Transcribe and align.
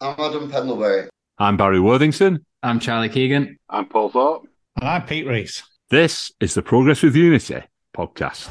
I'm 0.00 0.14
Adam 0.20 0.48
Pendlebury. 0.48 1.08
I'm 1.38 1.56
Barry 1.56 1.80
Worthington. 1.80 2.46
I'm 2.62 2.78
Charlie 2.78 3.08
Keegan. 3.08 3.56
I'm 3.68 3.86
Paul 3.86 4.10
Thorpe. 4.10 4.46
And 4.80 4.88
I'm 4.88 5.02
Pete 5.04 5.26
Rees. 5.26 5.64
This 5.90 6.30
is 6.38 6.54
the 6.54 6.62
Progress 6.62 7.02
with 7.02 7.16
Unity 7.16 7.62
podcast. 7.96 8.48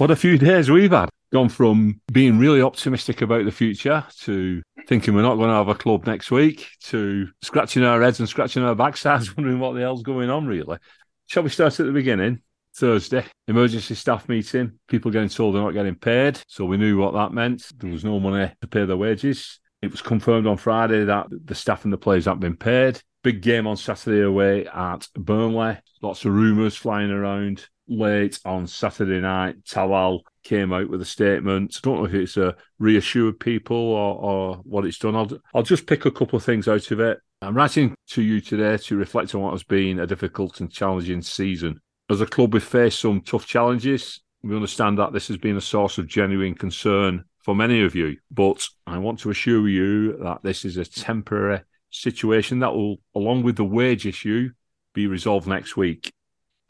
What 0.00 0.10
a 0.10 0.16
few 0.16 0.38
days 0.38 0.70
we've 0.70 0.92
had. 0.92 1.10
Gone 1.30 1.50
from 1.50 2.00
being 2.10 2.38
really 2.38 2.62
optimistic 2.62 3.20
about 3.20 3.44
the 3.44 3.52
future 3.52 4.02
to 4.20 4.62
thinking 4.86 5.14
we're 5.14 5.20
not 5.20 5.36
going 5.36 5.50
to 5.50 5.56
have 5.56 5.68
a 5.68 5.74
club 5.74 6.06
next 6.06 6.30
week 6.30 6.68
to 6.84 7.28
scratching 7.42 7.84
our 7.84 8.00
heads 8.00 8.18
and 8.18 8.26
scratching 8.26 8.62
our 8.62 8.74
backsides, 8.74 9.36
wondering 9.36 9.58
what 9.58 9.74
the 9.74 9.82
hell's 9.82 10.02
going 10.02 10.30
on, 10.30 10.46
really. 10.46 10.78
Shall 11.26 11.42
we 11.42 11.50
start 11.50 11.78
at 11.78 11.84
the 11.84 11.92
beginning? 11.92 12.40
Thursday, 12.74 13.26
emergency 13.46 13.94
staff 13.94 14.26
meeting. 14.26 14.78
People 14.88 15.10
getting 15.10 15.28
told 15.28 15.54
they're 15.54 15.62
not 15.62 15.74
getting 15.74 15.96
paid. 15.96 16.40
So 16.46 16.64
we 16.64 16.78
knew 16.78 16.96
what 16.96 17.12
that 17.12 17.34
meant. 17.34 17.70
There 17.76 17.92
was 17.92 18.02
no 18.02 18.18
money 18.18 18.50
to 18.62 18.66
pay 18.68 18.86
their 18.86 18.96
wages. 18.96 19.60
It 19.82 19.90
was 19.90 20.00
confirmed 20.00 20.46
on 20.46 20.56
Friday 20.56 21.04
that 21.04 21.26
the 21.30 21.54
staff 21.54 21.84
and 21.84 21.92
the 21.92 21.98
players 21.98 22.24
haven't 22.24 22.40
been 22.40 22.56
paid. 22.56 22.98
Big 23.22 23.42
game 23.42 23.66
on 23.66 23.76
Saturday 23.76 24.22
away 24.22 24.66
at 24.66 25.06
Burnley. 25.14 25.76
Lots 26.00 26.24
of 26.24 26.32
rumours 26.32 26.74
flying 26.74 27.10
around 27.10 27.68
late 27.90 28.38
on 28.44 28.66
Saturday 28.66 29.20
night, 29.20 29.62
Talal 29.64 30.20
came 30.44 30.72
out 30.72 30.88
with 30.88 31.02
a 31.02 31.06
statement. 31.06 31.76
I 31.76 31.80
don't 31.82 31.98
know 31.98 32.06
if 32.06 32.14
it's 32.14 32.36
a 32.36 32.56
reassured 32.78 33.40
people 33.40 33.76
or, 33.76 34.14
or 34.16 34.56
what 34.64 34.86
it's 34.86 34.98
done. 34.98 35.16
I'll, 35.16 35.30
I'll 35.52 35.62
just 35.62 35.86
pick 35.86 36.06
a 36.06 36.10
couple 36.10 36.36
of 36.36 36.44
things 36.44 36.68
out 36.68 36.90
of 36.90 37.00
it. 37.00 37.18
I'm 37.42 37.56
writing 37.56 37.94
to 38.08 38.22
you 38.22 38.40
today 38.40 38.76
to 38.76 38.96
reflect 38.96 39.34
on 39.34 39.42
what 39.42 39.52
has 39.52 39.64
been 39.64 39.98
a 39.98 40.06
difficult 40.06 40.60
and 40.60 40.70
challenging 40.70 41.22
season. 41.22 41.80
As 42.08 42.20
a 42.20 42.26
club, 42.26 42.54
we've 42.54 42.62
faced 42.62 43.00
some 43.00 43.20
tough 43.20 43.46
challenges. 43.46 44.20
We 44.42 44.54
understand 44.54 44.98
that 44.98 45.12
this 45.12 45.28
has 45.28 45.36
been 45.36 45.56
a 45.56 45.60
source 45.60 45.98
of 45.98 46.06
genuine 46.06 46.54
concern 46.54 47.24
for 47.42 47.54
many 47.54 47.82
of 47.82 47.94
you, 47.94 48.16
but 48.30 48.66
I 48.86 48.98
want 48.98 49.18
to 49.20 49.30
assure 49.30 49.68
you 49.68 50.18
that 50.18 50.42
this 50.42 50.64
is 50.64 50.76
a 50.76 50.84
temporary 50.84 51.62
situation 51.90 52.58
that 52.60 52.74
will, 52.74 52.98
along 53.14 53.42
with 53.42 53.56
the 53.56 53.64
wage 53.64 54.06
issue, 54.06 54.50
be 54.92 55.06
resolved 55.06 55.46
next 55.46 55.76
week. 55.76 56.12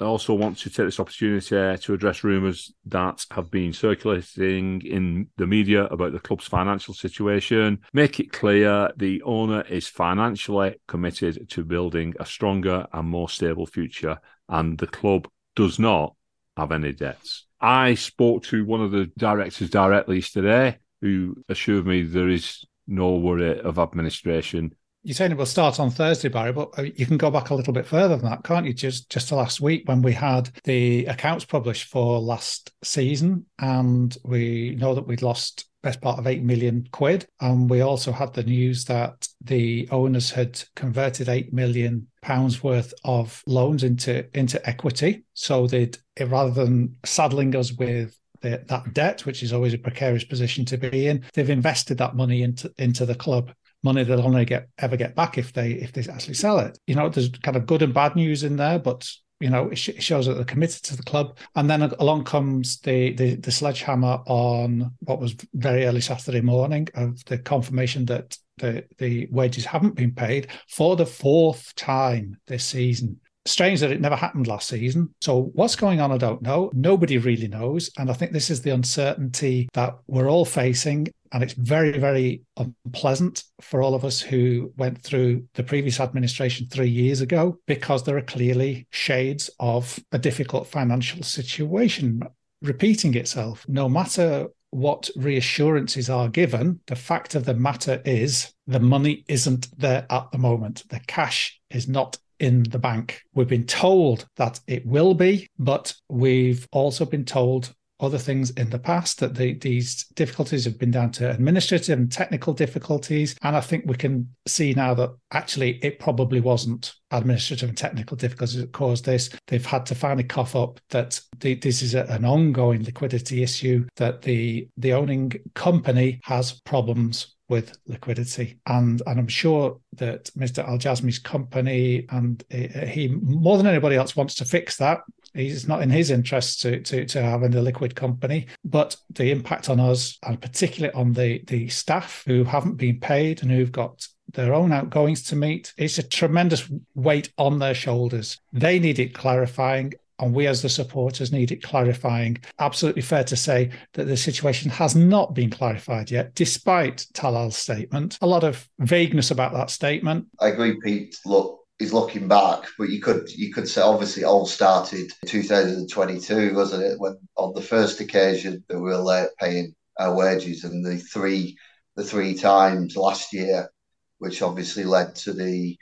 I 0.00 0.06
also 0.06 0.34
want 0.34 0.58
to 0.58 0.70
take 0.70 0.86
this 0.86 1.00
opportunity 1.00 1.56
uh, 1.56 1.76
to 1.78 1.94
address 1.94 2.24
rumours 2.24 2.72
that 2.86 3.24
have 3.30 3.50
been 3.50 3.72
circulating 3.72 4.82
in 4.82 5.28
the 5.36 5.46
media 5.46 5.84
about 5.84 6.12
the 6.12 6.18
club's 6.18 6.46
financial 6.46 6.94
situation. 6.94 7.80
Make 7.92 8.18
it 8.20 8.32
clear 8.32 8.90
the 8.96 9.22
owner 9.22 9.62
is 9.62 9.88
financially 9.88 10.76
committed 10.88 11.48
to 11.50 11.64
building 11.64 12.14
a 12.18 12.26
stronger 12.26 12.86
and 12.92 13.08
more 13.08 13.28
stable 13.28 13.66
future, 13.66 14.18
and 14.48 14.78
the 14.78 14.86
club 14.86 15.28
does 15.54 15.78
not 15.78 16.14
have 16.56 16.72
any 16.72 16.92
debts. 16.92 17.46
I 17.60 17.94
spoke 17.94 18.44
to 18.44 18.64
one 18.64 18.80
of 18.80 18.90
the 18.90 19.10
directors 19.18 19.70
directly 19.70 20.22
today 20.22 20.78
who 21.02 21.36
assured 21.48 21.86
me 21.86 22.02
there 22.02 22.28
is 22.28 22.64
no 22.86 23.16
worry 23.16 23.60
of 23.60 23.78
administration 23.78 24.74
you're 25.02 25.14
saying 25.14 25.32
it 25.32 25.38
will 25.38 25.46
start 25.46 25.80
on 25.80 25.90
Thursday, 25.90 26.28
Barry, 26.28 26.52
but 26.52 26.78
uh, 26.78 26.82
you 26.82 27.06
can 27.06 27.16
go 27.16 27.30
back 27.30 27.50
a 27.50 27.54
little 27.54 27.72
bit 27.72 27.86
further 27.86 28.16
than 28.16 28.30
that, 28.30 28.44
can't 28.44 28.66
you? 28.66 28.74
Just 28.74 29.10
just 29.10 29.28
to 29.28 29.36
last 29.36 29.60
week 29.60 29.88
when 29.88 30.02
we 30.02 30.12
had 30.12 30.50
the 30.64 31.06
accounts 31.06 31.44
published 31.44 31.88
for 31.88 32.18
last 32.18 32.72
season, 32.82 33.46
and 33.58 34.16
we 34.24 34.76
know 34.78 34.94
that 34.94 35.06
we'd 35.06 35.22
lost 35.22 35.66
best 35.82 36.00
part 36.00 36.18
of 36.18 36.26
8 36.26 36.42
million 36.42 36.86
quid. 36.92 37.26
And 37.40 37.70
we 37.70 37.80
also 37.80 38.12
had 38.12 38.34
the 38.34 38.42
news 38.42 38.84
that 38.86 39.26
the 39.40 39.88
owners 39.90 40.30
had 40.30 40.62
converted 40.76 41.28
8 41.28 41.52
million 41.52 42.06
pounds 42.22 42.62
worth 42.62 42.92
of 43.04 43.42
loans 43.46 43.84
into 43.84 44.26
into 44.38 44.66
equity. 44.68 45.24
So 45.34 45.66
they'd 45.66 45.96
rather 46.20 46.50
than 46.50 46.96
saddling 47.04 47.56
us 47.56 47.72
with 47.72 48.16
the, 48.42 48.62
that 48.68 48.94
debt, 48.94 49.26
which 49.26 49.42
is 49.42 49.52
always 49.52 49.74
a 49.74 49.78
precarious 49.78 50.24
position 50.24 50.64
to 50.66 50.78
be 50.78 51.08
in, 51.08 51.24
they've 51.34 51.50
invested 51.50 51.98
that 51.98 52.16
money 52.16 52.42
into 52.42 52.72
into 52.78 53.06
the 53.06 53.14
club 53.14 53.52
money 53.82 54.02
that 54.02 54.16
they'll 54.16 54.26
only 54.26 54.44
get 54.44 54.68
ever 54.78 54.96
get 54.96 55.14
back 55.14 55.38
if 55.38 55.52
they 55.52 55.72
if 55.72 55.92
they 55.92 56.02
actually 56.10 56.34
sell 56.34 56.58
it. 56.58 56.78
You 56.86 56.94
know, 56.94 57.08
there's 57.08 57.30
kind 57.30 57.56
of 57.56 57.66
good 57.66 57.82
and 57.82 57.94
bad 57.94 58.16
news 58.16 58.44
in 58.44 58.56
there, 58.56 58.78
but 58.78 59.10
you 59.40 59.48
know 59.48 59.68
it, 59.68 59.76
sh- 59.76 59.90
it 59.90 60.02
shows 60.02 60.26
that 60.26 60.34
they're 60.34 60.44
committed 60.44 60.82
to 60.84 60.96
the 60.96 61.02
club. 61.02 61.38
And 61.54 61.68
then 61.68 61.82
along 61.82 62.24
comes 62.24 62.80
the, 62.80 63.12
the 63.14 63.36
the 63.36 63.52
sledgehammer 63.52 64.20
on 64.26 64.92
what 65.00 65.20
was 65.20 65.36
very 65.54 65.86
early 65.86 66.00
Saturday 66.00 66.40
morning 66.40 66.88
of 66.94 67.24
the 67.24 67.38
confirmation 67.38 68.04
that 68.06 68.36
the 68.58 68.84
the 68.98 69.28
wages 69.30 69.64
haven't 69.64 69.94
been 69.94 70.12
paid 70.14 70.48
for 70.68 70.96
the 70.96 71.06
fourth 71.06 71.74
time 71.74 72.38
this 72.46 72.64
season 72.64 73.20
strange 73.46 73.80
that 73.80 73.90
it 73.90 74.00
never 74.00 74.16
happened 74.16 74.46
last 74.46 74.68
season. 74.68 75.14
So 75.20 75.50
what's 75.54 75.76
going 75.76 76.00
on, 76.00 76.12
I 76.12 76.18
don't 76.18 76.42
know. 76.42 76.70
Nobody 76.74 77.18
really 77.18 77.48
knows. 77.48 77.90
And 77.98 78.10
I 78.10 78.12
think 78.12 78.32
this 78.32 78.50
is 78.50 78.62
the 78.62 78.70
uncertainty 78.70 79.68
that 79.72 79.94
we're 80.06 80.28
all 80.28 80.44
facing. 80.44 81.08
And 81.32 81.42
it's 81.42 81.54
very, 81.54 81.96
very 81.98 82.42
unpleasant 82.56 83.44
for 83.60 83.82
all 83.82 83.94
of 83.94 84.04
us 84.04 84.20
who 84.20 84.72
went 84.76 85.00
through 85.00 85.46
the 85.54 85.62
previous 85.62 86.00
administration 86.00 86.66
three 86.68 86.88
years 86.88 87.20
ago, 87.20 87.58
because 87.66 88.02
there 88.02 88.16
are 88.16 88.22
clearly 88.22 88.88
shades 88.90 89.48
of 89.60 89.98
a 90.10 90.18
difficult 90.18 90.66
financial 90.66 91.22
situation 91.22 92.20
repeating 92.62 93.14
itself. 93.14 93.64
No 93.68 93.88
matter 93.88 94.48
what 94.70 95.08
reassurances 95.16 96.10
are 96.10 96.28
given, 96.28 96.80
the 96.86 96.96
fact 96.96 97.34
of 97.34 97.44
the 97.44 97.54
matter 97.54 98.02
is 98.04 98.52
the 98.66 98.80
money 98.80 99.24
isn't 99.28 99.68
there 99.78 100.06
at 100.10 100.30
the 100.32 100.38
moment. 100.38 100.84
The 100.88 101.00
cash 101.00 101.60
is 101.70 101.88
not 101.88 102.18
in 102.40 102.64
the 102.64 102.78
bank. 102.78 103.22
We've 103.34 103.48
been 103.48 103.66
told 103.66 104.26
that 104.36 104.58
it 104.66 104.84
will 104.84 105.14
be, 105.14 105.48
but 105.58 105.94
we've 106.08 106.66
also 106.72 107.04
been 107.04 107.24
told 107.24 107.72
other 108.00 108.18
things 108.18 108.50
in 108.50 108.70
the 108.70 108.78
past 108.78 109.20
that 109.20 109.34
the, 109.34 109.54
these 109.54 110.04
difficulties 110.14 110.64
have 110.64 110.78
been 110.78 110.90
down 110.90 111.10
to 111.12 111.30
administrative 111.30 111.98
and 111.98 112.10
technical 112.10 112.52
difficulties. 112.52 113.36
And 113.42 113.56
I 113.56 113.60
think 113.60 113.84
we 113.86 113.94
can 113.94 114.34
see 114.46 114.72
now 114.74 114.94
that 114.94 115.10
actually 115.32 115.78
it 115.84 115.98
probably 115.98 116.40
wasn't 116.40 116.94
administrative 117.10 117.68
and 117.68 117.78
technical 117.78 118.16
difficulties 118.16 118.60
that 118.60 118.72
caused 118.72 119.04
this. 119.04 119.30
They've 119.46 119.64
had 119.64 119.86
to 119.86 119.94
finally 119.94 120.24
cough 120.24 120.56
up 120.56 120.80
that 120.90 121.20
the, 121.38 121.54
this 121.54 121.82
is 121.82 121.94
a, 121.94 122.04
an 122.04 122.24
ongoing 122.24 122.84
liquidity 122.84 123.42
issue, 123.42 123.86
that 123.96 124.22
the, 124.22 124.68
the 124.76 124.92
owning 124.92 125.32
company 125.54 126.20
has 126.24 126.60
problems 126.60 127.34
with 127.50 127.76
liquidity. 127.86 128.58
And, 128.66 129.02
and 129.06 129.18
I'm 129.18 129.28
sure 129.28 129.78
that 129.94 130.26
Mr. 130.38 130.66
Al 130.66 130.78
Jasmi's 130.78 131.18
company 131.18 132.06
and 132.10 132.42
eh, 132.52 132.86
he, 132.86 133.08
more 133.08 133.58
than 133.58 133.66
anybody 133.66 133.96
else, 133.96 134.14
wants 134.14 134.36
to 134.36 134.44
fix 134.44 134.76
that. 134.76 135.00
It's 135.34 135.68
not 135.68 135.82
in 135.82 135.90
his 135.90 136.10
interest 136.10 136.60
to, 136.62 136.80
to, 136.80 137.04
to 137.06 137.22
having 137.22 137.54
a 137.54 137.62
liquid 137.62 137.94
company, 137.94 138.46
but 138.64 138.96
the 139.10 139.30
impact 139.30 139.68
on 139.68 139.80
us, 139.80 140.18
and 140.26 140.40
particularly 140.40 140.94
on 140.94 141.12
the, 141.12 141.42
the 141.46 141.68
staff 141.68 142.24
who 142.26 142.44
haven't 142.44 142.76
been 142.76 143.00
paid 143.00 143.42
and 143.42 143.50
who've 143.50 143.72
got 143.72 144.06
their 144.32 144.54
own 144.54 144.72
outgoings 144.72 145.22
to 145.24 145.36
meet, 145.36 145.72
it's 145.76 145.98
a 145.98 146.02
tremendous 146.02 146.70
weight 146.94 147.32
on 147.38 147.58
their 147.58 147.74
shoulders. 147.74 148.38
They 148.52 148.78
need 148.78 148.98
it 148.98 149.14
clarifying 149.14 149.94
and 150.20 150.34
we 150.34 150.46
as 150.46 150.62
the 150.62 150.68
supporters 150.68 151.32
need 151.32 151.50
it 151.50 151.62
clarifying. 151.62 152.38
Absolutely 152.58 153.02
fair 153.02 153.24
to 153.24 153.36
say 153.36 153.70
that 153.94 154.04
the 154.04 154.16
situation 154.16 154.70
has 154.70 154.94
not 154.94 155.34
been 155.34 155.50
clarified 155.50 156.10
yet, 156.10 156.34
despite 156.34 157.06
Talal's 157.14 157.56
statement. 157.56 158.18
A 158.20 158.26
lot 158.26 158.44
of 158.44 158.68
vagueness 158.78 159.30
about 159.30 159.54
that 159.54 159.70
statement. 159.70 160.26
I 160.38 160.48
agree, 160.48 160.78
Pete. 160.82 161.18
Look, 161.24 161.59
he's 161.80 161.92
looking 161.94 162.28
back, 162.28 162.64
but 162.78 162.90
you 162.90 163.00
could 163.00 163.28
you 163.30 163.52
could 163.52 163.66
say 163.66 163.80
obviously 163.80 164.22
it 164.22 164.26
all 164.26 164.46
started 164.46 165.12
2022, 165.26 166.54
wasn't 166.54 166.84
it? 166.84 167.00
When 167.00 167.16
on 167.36 167.54
the 167.54 167.62
first 167.62 168.00
occasion 168.00 168.62
that 168.68 168.78
we 168.78 168.90
were 168.90 168.98
late 168.98 169.30
paying 169.40 169.74
our 169.98 170.14
wages, 170.14 170.62
and 170.62 170.84
the 170.84 170.98
three 170.98 171.56
the 171.96 172.04
three 172.04 172.34
times 172.34 172.96
last 172.96 173.32
year, 173.32 173.70
which 174.18 174.42
obviously 174.42 174.84
led 174.84 175.16
to 175.16 175.32
the 175.32 175.76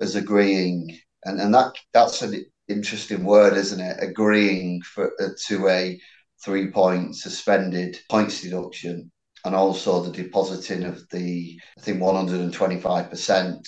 as 0.00 0.14
agreeing, 0.14 0.96
and 1.24 1.40
and 1.40 1.52
that 1.52 1.74
that's 1.92 2.22
an 2.22 2.46
interesting 2.68 3.24
word, 3.24 3.54
isn't 3.54 3.80
it? 3.80 3.96
Agreeing 4.00 4.80
for, 4.82 5.12
uh, 5.20 5.30
to 5.48 5.68
a 5.68 6.00
three 6.44 6.70
point 6.70 7.16
suspended 7.16 7.98
points 8.08 8.40
deduction 8.40 9.10
and 9.44 9.54
also 9.54 10.02
the 10.02 10.12
depositing 10.12 10.84
of 10.84 11.08
the, 11.08 11.58
I 11.78 11.80
think, 11.80 12.00
125% 12.00 13.66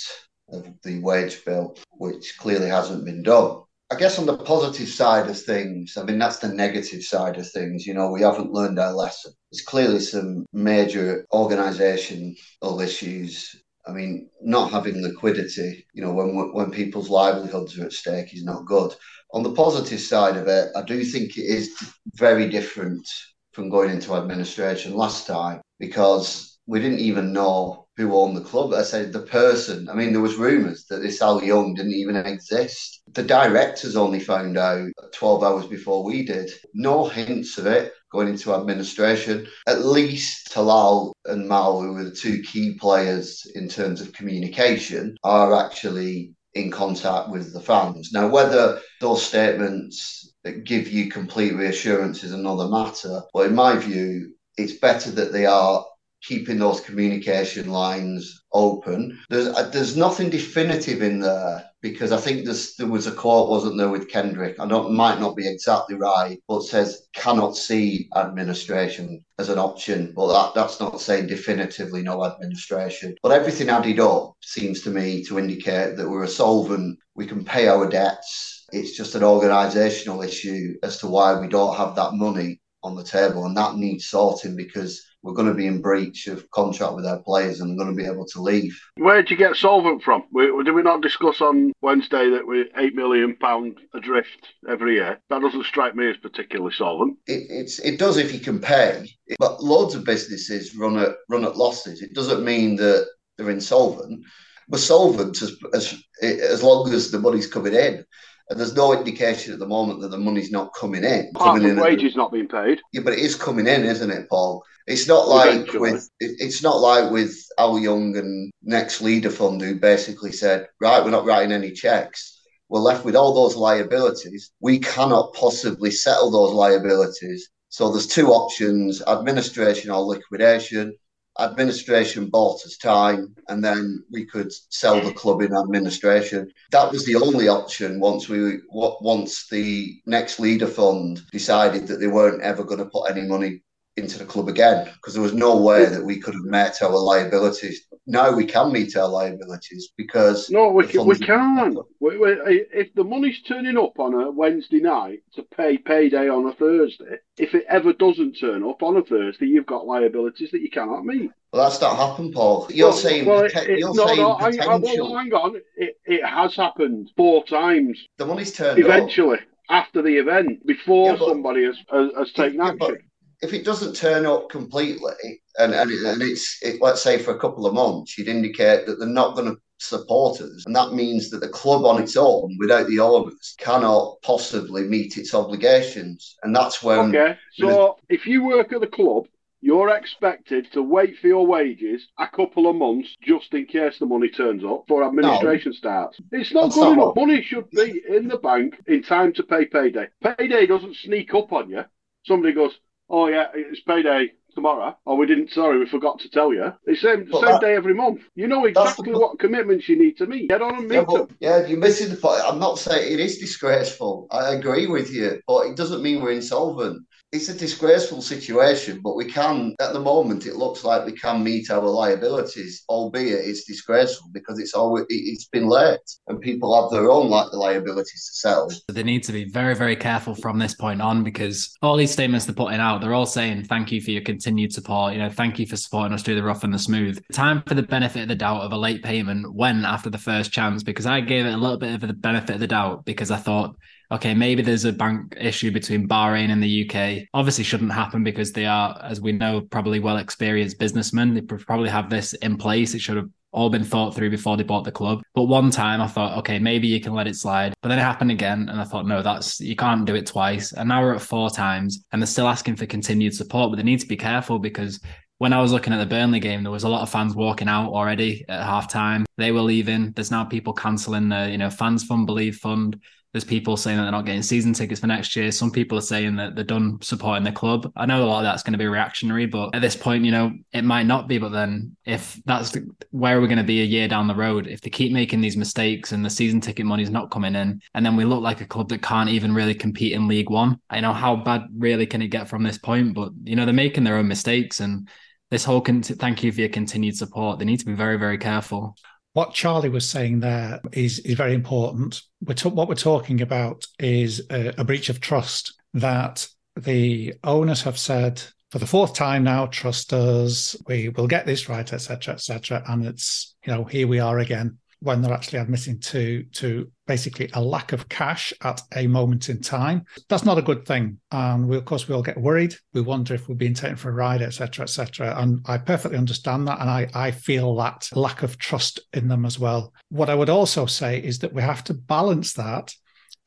of 0.53 0.67
the 0.83 1.01
wage 1.01 1.45
bill, 1.45 1.77
which 1.93 2.37
clearly 2.39 2.69
hasn't 2.69 3.05
been 3.05 3.23
done. 3.23 3.63
I 3.91 3.97
guess 3.97 4.19
on 4.19 4.25
the 4.27 4.39
positive 4.39 4.89
side 4.89 5.29
of 5.29 5.39
things, 5.39 5.99
I 5.99 6.05
mean, 6.05 6.19
that's 6.19 6.39
the 6.39 6.49
negative 6.49 7.03
side 7.03 7.37
of 7.37 7.51
things. 7.51 7.87
You 7.87 7.93
know, 7.93 8.11
we 8.11 8.23
haven't 8.23 8.53
learned 8.53 8.79
our 8.79 8.93
lesson. 8.93 9.33
There's 9.51 9.61
clearly 9.61 10.01
some 10.01 10.47
major 10.53 11.27
organisational 11.33 12.35
issues 12.83 13.55
I 13.87 13.91
mean, 13.93 14.31
not 14.41 14.71
having 14.71 15.03
liquidity, 15.03 15.87
you 15.93 16.03
know, 16.03 16.13
when 16.13 16.53
when 16.53 16.71
people's 16.71 17.09
livelihoods 17.09 17.79
are 17.79 17.87
at 17.87 17.93
stake 17.93 18.33
is 18.35 18.45
not 18.45 18.65
good. 18.65 18.95
On 19.33 19.43
the 19.43 19.53
positive 19.53 20.01
side 20.01 20.37
of 20.37 20.47
it, 20.47 20.71
I 20.77 20.83
do 20.83 21.03
think 21.05 21.37
it 21.37 21.43
is 21.43 21.73
very 22.15 22.49
different 22.49 23.09
from 23.53 23.71
going 23.71 23.91
into 23.91 24.15
administration 24.15 24.95
last 24.95 25.27
time 25.27 25.61
because 25.81 26.59
we 26.67 26.81
didn't 26.81 27.01
even 27.01 27.33
know 27.33 27.82
who 27.97 28.15
owned 28.15 28.37
the 28.37 28.43
club. 28.43 28.73
I 28.73 28.83
said 28.83 29.13
the 29.13 29.21
person. 29.21 29.89
I 29.89 29.95
mean, 29.95 30.13
there 30.13 30.23
was 30.23 30.37
rumours 30.37 30.87
that 30.89 31.03
this 31.03 31.21
Au 31.21 31.41
Yeung 31.41 31.77
didn't 31.77 31.93
even 31.93 32.17
exist. 32.17 33.03
The 33.13 33.23
directors 33.23 33.97
only 33.97 34.21
found 34.21 34.57
out 34.57 34.89
12 35.13 35.43
hours 35.43 35.67
before 35.67 36.05
we 36.05 36.25
did. 36.25 36.51
No 36.75 37.07
hints 37.07 37.59
of 37.59 37.67
it 37.67 37.93
going 38.11 38.29
into 38.29 38.55
administration. 38.55 39.47
At 39.67 39.85
least 39.85 40.53
Talal 40.53 41.13
and 41.27 41.49
Mal, 41.49 41.81
who 41.81 41.93
were 41.93 42.05
the 42.05 42.11
two 42.11 42.43
key 42.43 42.79
players 42.79 43.47
in 43.55 43.69
terms 43.69 44.01
of 44.01 44.13
communication, 44.13 45.17
are 45.25 45.55
actually 45.55 46.35
in 46.55 46.71
contact 46.71 47.31
with 47.31 47.53
the 47.53 47.61
fans. 47.61 48.11
Now, 48.13 48.29
whether 48.29 48.81
those 49.01 49.23
statements 49.25 50.33
give 50.65 50.89
you 50.89 51.11
complete 51.11 51.55
reassurance 51.55 52.25
is 52.25 52.33
another 52.33 52.69
matter. 52.69 53.23
But 53.33 53.47
in 53.47 53.55
my 53.55 53.77
view, 53.77 54.35
it's 54.59 54.79
better 54.79 55.11
that 55.13 55.33
they 55.33 55.47
are 55.47 55.85
keeping 56.23 56.59
those 56.59 56.81
communication 56.81 57.71
lines 57.71 58.45
open. 58.53 59.19
There's 59.29 59.49
uh, 59.49 59.69
there's 59.71 59.97
nothing 59.97 60.31
definitive 60.31 61.03
in 61.03 61.21
there 61.21 61.65
because 61.81 62.13
I 62.13 62.17
think 62.19 62.45
there 62.45 62.87
was 62.87 63.07
a 63.09 63.13
quote, 63.13 63.51
wasn't 63.51 63.77
there, 63.77 63.91
with 63.91 64.09
Kendrick? 64.09 64.61
I 64.61 64.67
don't 64.67 64.93
might 64.93 65.19
not 65.19 65.37
be 65.37 65.49
exactly 65.49 65.97
right, 65.97 66.39
but 66.47 66.63
says 66.63 67.09
cannot 67.13 67.57
see 67.57 68.09
administration 68.17 69.25
as 69.39 69.49
an 69.49 69.59
option. 69.59 70.13
But 70.15 70.33
that, 70.33 70.55
that's 70.55 70.79
not 70.79 71.01
saying 71.01 71.27
definitively 71.27 72.03
no 72.03 72.25
administration. 72.25 73.17
But 73.23 73.33
everything 73.33 73.69
added 73.69 73.99
up 73.99 74.35
seems 74.43 74.83
to 74.83 74.91
me 74.91 75.25
to 75.25 75.39
indicate 75.39 75.97
that 75.97 76.09
we're 76.09 76.25
a 76.25 76.29
solvent. 76.29 76.99
We 77.15 77.27
can 77.27 77.45
pay 77.45 77.69
our 77.69 77.89
debts. 77.89 78.65
It's 78.73 78.97
just 78.97 79.15
an 79.17 79.23
organisational 79.23 80.25
issue 80.25 80.75
as 80.83 80.99
to 80.99 81.09
why 81.09 81.39
we 81.39 81.49
don't 81.49 81.77
have 81.77 81.97
that 81.97 82.15
money 82.15 82.61
on 82.85 82.95
the 82.95 83.05
table, 83.05 83.45
and 83.47 83.57
that 83.57 83.77
needs 83.77 84.07
sorting 84.07 84.57
because 84.57 85.05
we're 85.23 85.35
going 85.35 85.49
to 85.49 85.55
be 85.55 85.67
in 85.67 85.81
breach 85.81 86.27
of 86.27 86.51
contract 86.51 86.95
with 86.95 87.07
our 87.07 87.21
players 87.21 87.61
and 87.61 87.71
they're 87.71 87.85
going 87.85 87.97
to 87.97 88.03
be 88.03 88.09
able 88.09 88.27
to 88.27 88.43
leave. 88.43 88.79
Where 88.97 89.23
did 89.23 89.31
you 89.31 89.37
get 89.37 89.57
solvent 89.57 90.03
from? 90.03 90.25
We, 90.33 90.47
did 90.65 90.73
we 90.73 90.83
not 90.83 91.01
discuss 91.01 91.41
on 91.41 91.73
Wednesday 91.81 92.31
that 92.31 92.47
we're 92.47 92.67
eight 92.77 92.95
million 92.95 93.37
pound 93.37 93.79
adrift 93.95 94.49
every 94.69 94.95
year? 94.95 95.21
That 95.31 95.43
doesn't 95.43 95.67
strike 95.67 95.95
me 95.95 96.11
as 96.11 96.17
particularly 96.17 96.75
solvent. 96.75 97.19
It, 97.27 97.47
it's 97.49 97.79
it 97.81 97.99
does 97.99 98.17
if 98.17 98.33
you 98.33 98.41
can 98.41 98.59
pay, 98.59 99.09
but 99.39 99.63
loads 99.63 99.95
of 99.95 100.05
businesses 100.05 100.75
run 100.77 100.99
at 100.99 101.11
run 101.29 101.45
at 101.45 101.57
losses. 101.57 102.03
It 102.03 102.15
doesn't 102.15 102.45
mean 102.45 102.77
that 102.77 103.07
they're 103.39 103.51
insolvent. 103.51 104.25
We're 104.69 104.79
solvent 104.79 105.41
as 105.43 105.57
as 105.73 106.03
as 106.23 106.63
long 106.63 106.93
as 106.93 107.11
the 107.11 107.19
money's 107.19 107.47
coming 107.47 107.75
in. 107.75 108.05
And 108.51 108.59
there's 108.59 108.75
no 108.75 108.93
indication 108.93 109.53
at 109.53 109.59
the 109.59 109.67
moment 109.67 110.01
that 110.01 110.11
the 110.11 110.19
money's 110.19 110.51
not 110.51 110.75
coming 110.75 111.05
in. 111.05 111.31
Coming 111.39 111.69
in 111.69 111.77
wages 111.77 112.17
not 112.17 112.33
being 112.33 112.49
paid. 112.49 112.81
Yeah, 112.93 113.03
but 113.03 113.15
it 113.15 113.21
is 113.21 113.35
coming 113.35 113.67
in, 113.67 113.85
isn't 113.85 114.11
it, 114.11 114.29
Paul? 114.29 114.63
It's 114.87 115.07
not 115.07 115.29
like 115.29 115.51
Eventually. 115.51 115.93
with 115.93 116.11
it's 116.19 116.63
not 116.63 116.81
like 116.81 117.11
with 117.11 117.37
Au 117.59 117.75
Yeung 117.75 118.19
and 118.19 118.51
Next 118.63 119.01
Leader 119.01 119.31
Fund 119.31 119.61
who 119.61 119.77
basically 119.77 120.33
said, 120.33 120.67
right, 120.81 121.05
we're 121.05 121.11
not 121.11 121.25
writing 121.25 121.53
any 121.53 121.71
checks. 121.71 122.41
We're 122.69 122.81
left 122.81 123.05
with 123.05 123.15
all 123.15 123.35
those 123.35 123.55
liabilities. 123.55 124.51
We 124.61 124.79
cannot 124.79 125.35
possibly 125.35 125.91
settle 125.91 126.31
those 126.31 126.53
liabilities. 126.53 127.49
So 127.69 127.91
there's 127.91 128.07
two 128.07 128.29
options: 128.29 129.03
administration 129.03 129.91
or 129.91 130.01
liquidation. 130.01 130.97
Administration 131.41 132.29
bought 132.29 132.65
us 132.67 132.77
time, 132.77 133.35
and 133.49 133.65
then 133.65 134.05
we 134.11 134.27
could 134.27 134.53
sell 134.69 135.01
the 135.01 135.15
club 135.15 135.41
in 135.41 135.57
administration. 135.57 136.53
That 136.73 136.93
was 136.93 137.07
the 137.07 137.17
only 137.17 137.49
option 137.49 138.01
once 138.01 138.29
we 138.29 138.59
once 138.69 139.49
the 139.49 140.01
next 140.05 140.39
leader 140.39 140.67
fund 140.67 141.23
decided 141.33 141.87
that 141.87 142.01
they 142.01 142.07
weren't 142.07 142.43
ever 142.43 142.65
going 142.65 142.81
to 142.81 142.87
put 142.87 143.11
any 143.11 143.27
money 143.27 143.63
into 143.97 144.19
the 144.19 144.27
club 144.27 144.49
again 144.49 144.91
because 144.95 145.15
there 145.15 145.23
was 145.23 145.35
no 145.35 145.57
way 145.57 145.87
that 145.87 146.05
we 146.05 146.19
could 146.21 146.35
have 146.35 146.45
met 146.45 146.83
our 146.83 146.99
liabilities. 146.99 147.87
Now 148.07 148.35
we 148.35 148.45
can 148.45 148.73
meet 148.73 148.97
our 148.97 149.09
liabilities 149.09 149.93
because 149.97 150.51
no, 150.51 150.71
we 150.71 150.87
can, 150.87 151.07
we 151.07 151.17
can. 151.17 151.77
We, 152.01 152.19
we, 152.19 152.31
if 152.73 152.93
the 152.95 153.05
money's 153.05 153.41
turning 153.43 153.79
up 153.79 154.01
on 154.01 154.15
a 154.15 154.31
Wednesday 154.31 154.81
night 154.81 155.21
to 155.35 155.43
pay 155.57 155.79
payday 155.79 156.29
on 156.29 156.47
a 156.47 156.53
Thursday, 156.55 157.19
if 157.39 157.55
it 157.55 157.65
ever 157.69 157.93
doesn't 157.93 158.35
turn 158.35 158.65
up 158.65 158.83
on 158.83 158.97
a 158.97 159.05
Thursday, 159.05 159.47
you've 159.47 159.67
got 159.67 159.87
liabilities 159.87 160.51
that 160.51 160.63
you 160.63 160.71
cannot 160.71 161.05
meet. 161.05 161.31
Well, 161.53 161.63
that's 161.63 161.81
not 161.81 161.97
happened, 161.97 162.33
Paul. 162.33 162.67
You're 162.71 162.89
well, 162.89 162.97
saying, 162.97 163.25
well, 163.25 163.45
it, 163.45 163.79
you're 163.79 163.95
no, 163.95 164.07
saying 164.07 164.21
no, 164.21 164.35
potential. 164.35 164.71
I, 164.71 164.77
well, 164.79 165.17
hang 165.17 165.33
on. 165.33 165.61
It, 165.77 165.97
it 166.05 166.27
has 166.27 166.57
happened 166.57 167.11
four 167.17 167.45
times. 167.45 168.01
The 168.19 168.27
money's 168.27 168.53
turned 168.53 168.81
eventually. 168.81 169.39
Up. 169.39 169.45
After 169.69 170.03
the 170.03 170.17
event, 170.17 170.67
before 170.67 171.13
yeah, 171.13 171.17
but, 171.19 171.29
somebody 171.29 171.65
has, 171.65 171.77
has, 171.91 172.11
has 172.19 172.33
taken 172.33 172.59
yeah, 172.59 172.73
action 172.73 172.99
if 173.43 173.53
it 173.53 173.65
doesn't 173.65 173.95
turn 173.95 174.25
up 174.25 174.49
completely 174.49 175.43
and, 175.59 175.75
and, 175.75 175.91
it, 175.91 176.03
and 176.05 176.23
it's 176.23 176.63
it, 176.63 176.81
let's 176.81 177.03
say 177.03 177.19
for 177.19 177.35
a 177.35 177.39
couple 177.39 177.67
of 177.67 177.75
months 177.75 178.17
you'd 178.17 178.29
indicate 178.29 178.87
that 178.87 178.99
they're 178.99 179.09
not 179.09 179.35
going 179.35 179.53
to 179.53 179.61
support 179.79 180.41
us 180.41 180.63
and 180.65 180.77
that 180.77 180.93
means 180.93 181.29
that 181.29 181.41
the 181.41 181.49
club 181.49 181.85
on 181.85 182.01
its 182.01 182.17
own 182.17 182.57
without 182.59 182.87
the 182.87 183.01
owners 183.01 183.57
cannot 183.59 184.17
possibly 184.23 184.85
meet 184.85 185.19
its 185.19 185.35
obligations 185.35 186.37
and 186.45 186.55
that's 186.55 186.83
when 186.83 187.09
okay 187.15 187.37
so 187.55 187.97
if 188.09 188.25
you 188.25 188.45
work 188.45 188.73
at 188.73 188.81
the 188.81 188.87
club 188.87 189.25
you're 189.63 189.91
expected 189.91 190.71
to 190.73 190.83
wait 190.83 191.17
for 191.19 191.29
your 191.29 191.47
wages 191.47 192.09
a 192.19 192.29
couple 192.29 192.69
of 192.69 192.77
months 192.77 193.17
just 193.23 193.55
in 193.55 193.65
case 193.65 193.99
the 193.99 194.07
money 194.07 194.29
turns 194.29 194.65
up 194.65 194.85
for 194.89 195.05
administration 195.05 195.71
no. 195.71 195.77
starts. 195.77 196.21
It's 196.33 196.53
not 196.53 196.73
good 196.73 196.95
enough. 196.95 197.15
Money 197.15 197.43
should 197.43 197.71
be 197.71 198.03
in 198.09 198.27
the 198.27 198.39
bank 198.39 198.75
in 198.89 199.05
time 199.05 199.33
to 199.35 199.45
pay 199.45 199.67
payday. 199.67 200.09
Payday 200.21 200.67
doesn't 200.67 200.97
sneak 200.97 201.33
up 201.33 201.53
on 201.53 201.71
you. 201.71 201.85
Somebody 202.27 202.55
goes, 202.55 202.73
oh 203.13 203.29
yeah, 203.29 203.47
it's 203.55 203.81
payday 203.83 204.33
tomorrow. 204.55 204.97
Oh, 205.07 205.15
we 205.15 205.27
didn't. 205.27 205.51
Sorry, 205.51 205.79
we 205.79 205.87
forgot 205.87 206.19
to 206.21 206.29
tell 206.29 206.53
you. 206.53 206.73
It's 206.87 207.03
same 207.03 207.29
but 207.31 207.43
same 207.43 207.53
that, 207.53 207.61
day 207.61 207.75
every 207.77 207.95
month. 207.95 208.23
You 208.35 208.49
know 208.49 208.65
exactly 208.65 209.13
the, 209.13 209.19
what 209.19 209.39
commitments 209.39 209.89
you 209.89 209.99
need 209.99 210.17
to 210.19 210.27
meet. 210.27 210.49
Get 210.49 210.63
on 210.63 210.75
and 210.77 210.89
meet 210.89 210.97
yeah, 210.97 211.05
but, 211.07 211.29
them. 211.29 211.37
Yeah, 211.41 211.67
you're 211.67 211.79
missing 211.79 212.11
the 212.11 212.17
point. 212.17 212.43
I'm 212.45 212.59
not 212.59 212.79
saying 212.79 213.13
it 213.13 213.21
is 213.21 213.39
disgraceful. 213.39 214.27
I 214.31 214.55
agree 214.55 214.87
with 214.87 215.13
you, 215.13 215.41
but 215.47 215.67
it 215.67 215.77
doesn't 215.77 216.03
mean 216.03 216.23
we're 216.23 216.33
insolvent 216.33 217.07
it's 217.33 217.49
a 217.49 217.55
disgraceful 217.55 218.21
situation, 218.21 219.01
but 219.01 219.17
we 219.17 219.25
can, 219.25 219.75
at 219.81 219.95
the 219.95 220.01
moment, 220.01 220.45
it 220.45 220.57
looks 220.57 220.85
like 220.85 221.07
we 221.07 221.13
can 221.13 221.43
meet 221.43 221.71
our 221.71 221.81
liabilities, 221.81 222.85
albeit 222.91 223.47
it's 223.47 223.65
disgraceful 223.65 224.29
because 224.33 224.59
it's 224.59 224.75
always, 224.75 225.07
it's 225.09 225.47
been 225.47 225.67
late 225.67 225.99
and 226.29 226.43
people 226.43 226.79
have 226.79 226.91
their 226.91 227.11
own 227.11 227.31
like, 227.31 227.51
liabilities 227.55 228.27
to 228.27 228.35
settle. 228.35 228.71
They 228.87 229.03
need 229.03 229.25
to 229.25 229.33
be 229.33 229.47
very, 229.47 229.75
very 229.75 229.97
careful 229.97 230.35
from 230.35 230.59
this 230.59 230.75
point 230.75 231.01
on 231.01 231.25
because 231.25 231.75
all 231.81 231.97
these 231.97 232.11
statements 232.11 232.45
they're 232.45 232.55
putting 232.55 232.81
out, 232.81 233.01
they're 233.01 233.15
all 233.15 233.25
saying 233.25 233.65
thank 233.65 233.91
you 233.91 234.03
for 234.03 234.11
your 234.11 234.23
continued 234.23 234.75
support. 234.75 235.15
You 235.15 235.21
know, 235.21 235.31
thank 235.31 235.59
you 235.59 235.67
for 235.67 235.77
supporting 235.77 236.13
us 236.13 236.23
through 236.23 236.35
the 236.35 236.43
rough 236.43 236.65
and 236.65 236.75
the 236.75 236.79
smooth. 236.79 237.19
Time 237.33 237.63
for 237.67 237.73
the 237.73 237.83
benefit 237.83 238.23
of 238.23 238.29
the 238.29 238.35
doubt 238.35 238.61
of 238.61 238.73
a 238.73 238.77
late 238.77 239.03
payment 239.03 239.55
when 239.55 239.87
after 239.87 240.11
the 240.11 240.19
first 240.19 240.53
chance 240.53 240.83
because 240.83 241.07
I 241.07 241.21
gave 241.23 241.47
it 241.47 241.55
a 241.55 241.57
little 241.57 241.79
bit 241.79 241.95
of 241.95 242.07
the 242.07 242.13
benefit 242.13 242.57
of 242.57 242.61
the 242.61 242.67
doubt 242.67 243.07
because 243.07 243.31
I 243.31 243.39
thought 243.39 243.75
okay, 244.13 244.35
maybe 244.35 244.63
there's 244.63 244.85
a 244.85 244.93
bank 244.93 245.35
issue 245.41 245.71
between 245.71 246.07
Bahrain 246.07 246.51
and 246.51 246.63
the 246.63 246.89
UK. 246.89 247.27
Obviously, 247.35 247.65
shouldn't 247.65 247.93
happen 247.93 248.23
because 248.23 248.53
they 248.53 248.67
are, 248.67 249.01
as 249.03 249.21
we 249.21 249.33
know, 249.33 249.63
probably 249.63 250.01
well 250.01 250.19
experienced 250.19 250.79
businessmen. 250.79 251.35
They 251.35 251.41
probably 251.41 251.89
have 251.89 252.11
this 252.11 252.35
in 252.35 252.57
place. 252.57 252.95
It 252.95 253.01
should 253.01 253.17
have 253.17 253.31
all 253.53 253.71
been 253.71 253.85
thought 253.85 254.15
through 254.15 254.31
before 254.31 254.57
they 254.57 254.63
bought 254.63 254.85
the 254.85 254.93
club. 254.93 255.23
But 255.35 255.45
one 255.45 255.71
time 255.71 256.01
I 256.01 256.07
thought, 256.07 256.39
okay, 256.39 256.59
maybe 256.59 256.87
you 256.89 257.01
can 257.01 257.15
let 257.15 257.27
it 257.27 257.37
slide. 257.37 257.75
But 257.83 257.89
then 257.89 257.99
it 257.99 258.03
happened 258.03 258.31
again. 258.31 258.69
And 258.69 258.81
I 258.81 258.85
thought, 258.85 259.07
no, 259.07 259.23
that's, 259.23 259.61
you 259.61 259.77
can't 259.77 260.07
do 260.07 260.15
it 260.15 260.27
twice. 260.27 260.73
And 260.73 260.89
now 260.89 261.03
we're 261.03 261.15
at 261.15 261.23
four 261.23 261.51
times 261.51 262.05
and 262.13 262.21
they're 262.21 262.27
still 262.27 262.49
asking 262.49 262.77
for 262.77 262.87
continued 262.87 263.35
support, 263.35 263.71
but 263.71 263.77
they 263.77 263.83
need 263.83 264.01
to 264.01 264.07
be 264.07 264.17
careful 264.17 264.59
because 264.59 265.01
when 265.37 265.53
I 265.53 265.61
was 265.61 265.73
looking 265.73 265.93
at 265.93 265.99
the 265.99 266.07
Burnley 266.07 266.41
game, 266.41 266.63
there 266.63 266.73
was 266.73 266.85
a 266.85 266.89
lot 266.89 267.03
of 267.03 267.11
fans 267.11 267.35
walking 267.35 267.69
out 267.69 267.93
already 267.93 268.45
at 268.49 268.67
halftime. 268.67 269.25
They 269.37 269.53
were 269.53 269.61
leaving. 269.61 270.13
There's 270.13 270.31
now 270.31 270.45
people 270.45 270.73
cancelling 270.73 271.29
the, 271.29 271.51
you 271.51 271.59
know, 271.59 271.69
fans 271.69 272.05
fund, 272.05 272.27
believe 272.27 272.57
fund. 272.57 273.01
There's 273.33 273.45
people 273.45 273.79
saying 273.79 273.97
that 273.97 274.03
they're 274.03 274.13
not 274.13 274.27
getting 274.27 274.43
season 274.43 274.75
tickets 274.75 275.01
for 275.01 275.07
next 275.07 275.35
year. 275.35 275.51
Some 275.51 275.71
people 275.71 275.97
are 275.97 276.03
saying 276.03 276.37
that 276.37 276.55
they're 276.55 276.65
done 276.65 276.99
supporting 277.01 277.45
the 277.45 277.53
club. 277.53 277.91
I 277.97 278.05
know 278.05 278.23
a 278.23 278.27
lot 278.27 278.41
of 278.41 278.45
that's 278.45 278.63
going 278.63 278.73
to 278.73 278.79
be 278.79 278.87
reactionary, 278.87 279.47
but 279.47 279.75
at 279.75 279.81
this 279.81 279.97
point, 279.97 280.25
you 280.25 280.31
know, 280.31 280.53
it 280.73 280.85
might 280.85 281.07
not 281.07 281.29
be. 281.29 281.39
But 281.39 281.49
then 281.49 281.97
if 282.05 282.41
that's 282.45 282.77
where 283.11 283.41
we're 283.41 283.47
going 283.47 283.57
to 283.57 283.65
be 283.65 283.81
a 283.81 283.87
year 283.87 284.07
down 284.07 284.29
the 284.29 284.35
road, 284.35 284.67
if 284.67 284.83
they 284.83 284.91
keep 284.91 285.13
making 285.13 285.41
these 285.41 285.57
mistakes 285.57 286.13
and 286.13 286.23
the 286.23 286.29
season 286.29 286.61
ticket 286.61 286.85
money 286.85 287.03
is 287.03 287.11
not 287.11 287.31
coming 287.31 287.55
in, 287.55 287.81
and 287.95 288.05
then 288.05 288.17
we 288.17 288.27
look 288.27 288.43
like 288.43 288.61
a 288.61 288.67
club 288.67 288.91
that 288.91 289.01
can't 289.01 289.31
even 289.31 289.55
really 289.55 289.75
compete 289.75 290.13
in 290.13 290.29
League 290.29 290.51
One, 290.51 290.79
I 290.91 291.01
know 291.01 291.15
how 291.15 291.37
bad 291.37 291.69
really 291.77 292.05
can 292.05 292.21
it 292.21 292.29
get 292.29 292.49
from 292.49 292.63
this 292.63 292.79
point. 292.79 293.15
But, 293.15 293.33
you 293.45 293.57
know, 293.57 293.65
they're 293.65 293.73
making 293.73 294.05
their 294.05 294.19
own 294.19 294.29
mistakes 294.29 294.81
and 294.81 295.09
this 295.51 295.65
whole 295.65 295.81
con- 295.81 296.03
thank 296.03 296.43
you 296.43 296.53
for 296.53 296.61
your 296.61 296.69
continued 296.69 297.17
support. 297.17 297.59
They 297.59 297.65
need 297.65 297.81
to 297.81 297.87
be 297.87 297.95
very, 297.95 298.19
very 298.19 298.39
careful 298.39 298.97
what 299.35 299.55
Charlie 299.55 299.89
was 299.89 300.09
saying 300.09 300.41
there 300.41 300.81
is 300.93 301.19
is 301.21 301.35
very 301.37 301.55
important. 301.55 302.23
We're 302.45 302.71
what 302.71 302.89
we're 302.89 302.95
talking 302.95 303.41
about 303.41 303.87
is 303.99 304.43
a, 304.51 304.75
a, 304.79 304.85
breach 304.85 305.09
of 305.09 305.21
trust 305.21 305.75
that 305.95 306.47
the 306.77 307.35
owners 307.43 307.83
have 307.83 307.99
said 307.99 308.43
for 308.71 308.79
the 308.79 308.87
fourth 308.87 309.15
time 309.15 309.45
now. 309.45 309.67
Trust 309.67 310.13
us. 310.13 310.77
We 310.87 311.09
will 311.11 311.27
get 311.27 311.47
this 311.47 311.69
right, 311.69 311.91
etc., 311.91 312.35
etc. 312.35 312.83
And 312.87 313.07
it's 313.07 313.55
you 313.67 313.73
know 313.73 313.85
here 313.85 314.07
we 314.07 314.21
are 314.21 314.39
again. 314.39 314.79
When 315.03 315.21
they're 315.21 315.33
actually 315.33 315.59
admitting 315.59 315.99
to 315.99 316.45
to 316.53 316.91
basically 317.07 317.51
a 317.55 317.61
lack 317.61 317.93
of 317.93 318.09
cash 318.09 318.53
at 318.63 318.81
a 318.95 319.07
moment 319.07 319.49
in 319.49 319.61
time. 319.61 320.05
That's 320.29 320.45
not 320.45 320.59
a 320.59 320.63
good 320.63 320.87
thing. 320.87 321.19
And 321.33 321.69
we, 321.69 321.77
of 321.77 321.85
course, 321.85 322.09
we 322.09 322.15
all 322.15 322.23
get 322.23 322.41
worried. 322.41 322.75
We 322.95 323.01
wonder 323.01 323.35
if 323.35 323.49
we're 323.49 323.57
being 323.57 323.75
taken 323.75 323.97
for 323.97 324.11
a 324.11 324.15
ride, 324.15 324.43
etc., 324.43 324.85
etc. 324.85 325.35
And 325.39 325.61
I 325.67 325.79
perfectly 325.79 326.19
understand 326.19 326.69
that. 326.69 326.81
And 326.81 326.89
I, 326.89 327.09
I 327.15 327.31
feel 327.33 327.75
that 327.77 328.09
lack 328.15 328.43
of 328.43 328.59
trust 328.59 329.01
in 329.13 329.29
them 329.29 329.45
as 329.45 329.59
well. 329.59 329.93
What 330.09 330.31
I 330.31 330.35
would 330.35 330.49
also 330.49 330.87
say 330.87 331.19
is 331.19 331.41
that 331.41 331.53
we 331.53 331.63
have 331.63 331.83
to 331.85 331.95
balance 331.95 332.55
that 332.55 332.95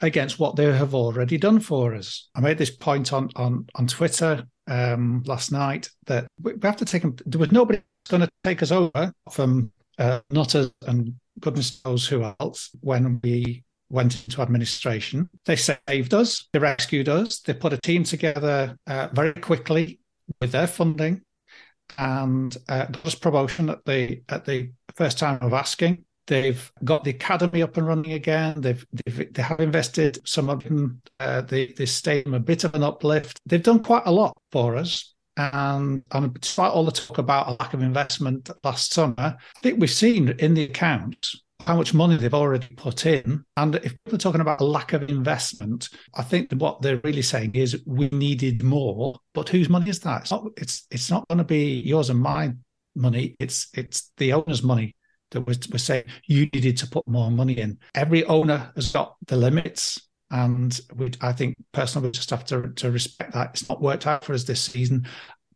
against 0.02 0.40
what 0.40 0.58
they 0.58 0.66
have 0.66 0.94
already 0.94 1.38
done 1.38 1.62
for 1.62 1.96
us. 1.96 2.30
I 2.36 2.42
made 2.42 2.58
this 2.58 2.76
point 2.76 3.14
on 3.14 3.30
on 3.36 3.68
on 3.76 3.88
Twitter 3.88 4.46
um, 4.68 5.24
last 5.26 5.52
night 5.52 5.90
that 6.08 6.28
we 6.42 6.54
have 6.62 6.78
to 6.78 6.86
take 6.86 7.04
them. 7.04 7.16
There 7.26 7.40
was 7.40 7.52
nobody 7.52 7.82
going 8.10 8.22
to 8.22 8.30
take 8.44 8.62
us 8.62 8.72
over 8.72 9.14
from 9.32 9.72
uh, 9.98 10.20
and 10.30 11.16
goodness 11.46 11.80
knows 11.86 12.08
who 12.08 12.24
else 12.40 12.72
when 12.82 13.20
we 13.24 13.64
went 13.90 14.26
into 14.26 14.42
administration. 14.42 15.30
They 15.46 15.56
saved 15.56 16.14
us, 16.14 16.50
they 16.52 16.60
rescued 16.60 17.08
us, 17.08 17.40
they 17.40 17.54
put 17.54 17.72
a 17.72 17.78
team 17.78 18.04
together 18.04 18.76
uh, 18.88 19.10
very 19.14 19.34
quickly 19.34 20.00
with 20.42 20.52
their 20.52 20.66
funding 20.66 21.22
and 22.00 22.58
uh, 22.68 22.86
got 22.86 23.22
promotion 23.22 23.70
at 23.70 23.86
the 23.86 24.22
at 24.30 24.46
the 24.46 24.72
first 24.96 25.20
time 25.20 25.38
of 25.42 25.54
asking. 25.54 26.04
They've 26.28 26.72
got 26.84 27.04
the 27.04 27.12
academy 27.12 27.62
up 27.62 27.78
and 27.78 27.86
running 27.86 28.14
again. 28.14 28.60
They've, 28.60 28.84
they've 28.92 29.32
they 29.32 29.44
have 29.44 29.60
invested 29.60 30.28
some 30.28 30.50
of 30.50 30.64
them. 30.64 31.02
Uh, 31.20 31.42
they 31.42 31.68
they 31.68 31.86
stayed 31.86 32.28
a 32.28 32.40
bit 32.40 32.64
of 32.64 32.74
an 32.74 32.84
uplift. 32.84 33.40
They've 33.46 33.62
done 33.62 33.84
quite 33.84 34.04
a 34.06 34.12
lot 34.12 34.36
for 34.52 34.76
us. 34.76 35.15
And, 35.38 36.04
and 36.12 36.34
despite 36.40 36.72
all 36.72 36.86
the 36.86 36.92
talk 36.92 37.18
about 37.18 37.48
a 37.48 37.58
lack 37.60 37.74
of 37.74 37.82
investment 37.82 38.50
last 38.64 38.94
summer, 38.94 39.16
I 39.18 39.60
think 39.62 39.80
we've 39.80 39.90
seen 39.90 40.30
in 40.40 40.54
the 40.54 40.64
accounts 40.64 41.42
how 41.66 41.76
much 41.76 41.94
money 41.94 42.16
they've 42.16 42.34
already 42.34 42.68
put 42.76 43.06
in. 43.06 43.44
And 43.58 43.76
if 43.76 43.96
people 44.04 44.16
are 44.16 44.20
talking 44.20 44.42
about 44.42 44.62
a 44.62 44.66
lack 44.66 44.94
of 44.94 45.10
investment, 45.10 45.90
I 46.14 46.22
think 46.22 46.52
what 46.54 46.82
they're 46.82 47.02
really 47.04 47.24
saying 47.24 47.56
is 47.56 47.82
we 47.86 48.08
needed 48.10 48.64
more. 48.64 49.16
But 49.34 49.50
whose 49.50 49.70
money 49.70 49.90
is 49.90 50.00
that? 50.02 50.22
It's 50.22 50.32
not, 50.32 50.48
it's, 50.58 50.86
it's 50.92 51.10
not 51.10 51.28
going 51.28 51.40
to 51.40 51.44
be 51.44 51.80
yours 51.82 52.10
and 52.10 52.20
my 52.20 52.54
money. 52.96 53.36
It's 53.40 53.68
it's 53.74 54.12
the 54.18 54.34
owner's 54.34 54.64
money 54.64 54.96
that 55.32 55.42
we're, 55.42 55.56
we're 55.72 55.78
saying 55.78 56.06
you 56.28 56.48
needed 56.54 56.78
to 56.78 56.88
put 56.88 57.08
more 57.08 57.30
money 57.30 57.58
in. 57.58 57.78
Every 57.94 58.24
owner 58.26 58.72
has 58.76 58.92
got 58.92 59.16
the 59.28 59.36
limits 59.36 60.02
and 60.36 60.82
we, 60.98 61.12
I 61.22 61.32
think 61.32 61.56
personally, 61.72 62.10
we 62.10 62.12
just 62.12 62.30
have 62.30 62.44
to, 62.46 62.70
to 62.70 62.92
respect 62.92 63.32
that. 63.34 63.52
It's 63.52 63.70
not 63.70 63.82
worked 63.82 64.06
out 64.06 64.26
for 64.26 64.34
us 64.34 64.44
this 64.44 64.62
season. 64.62 65.08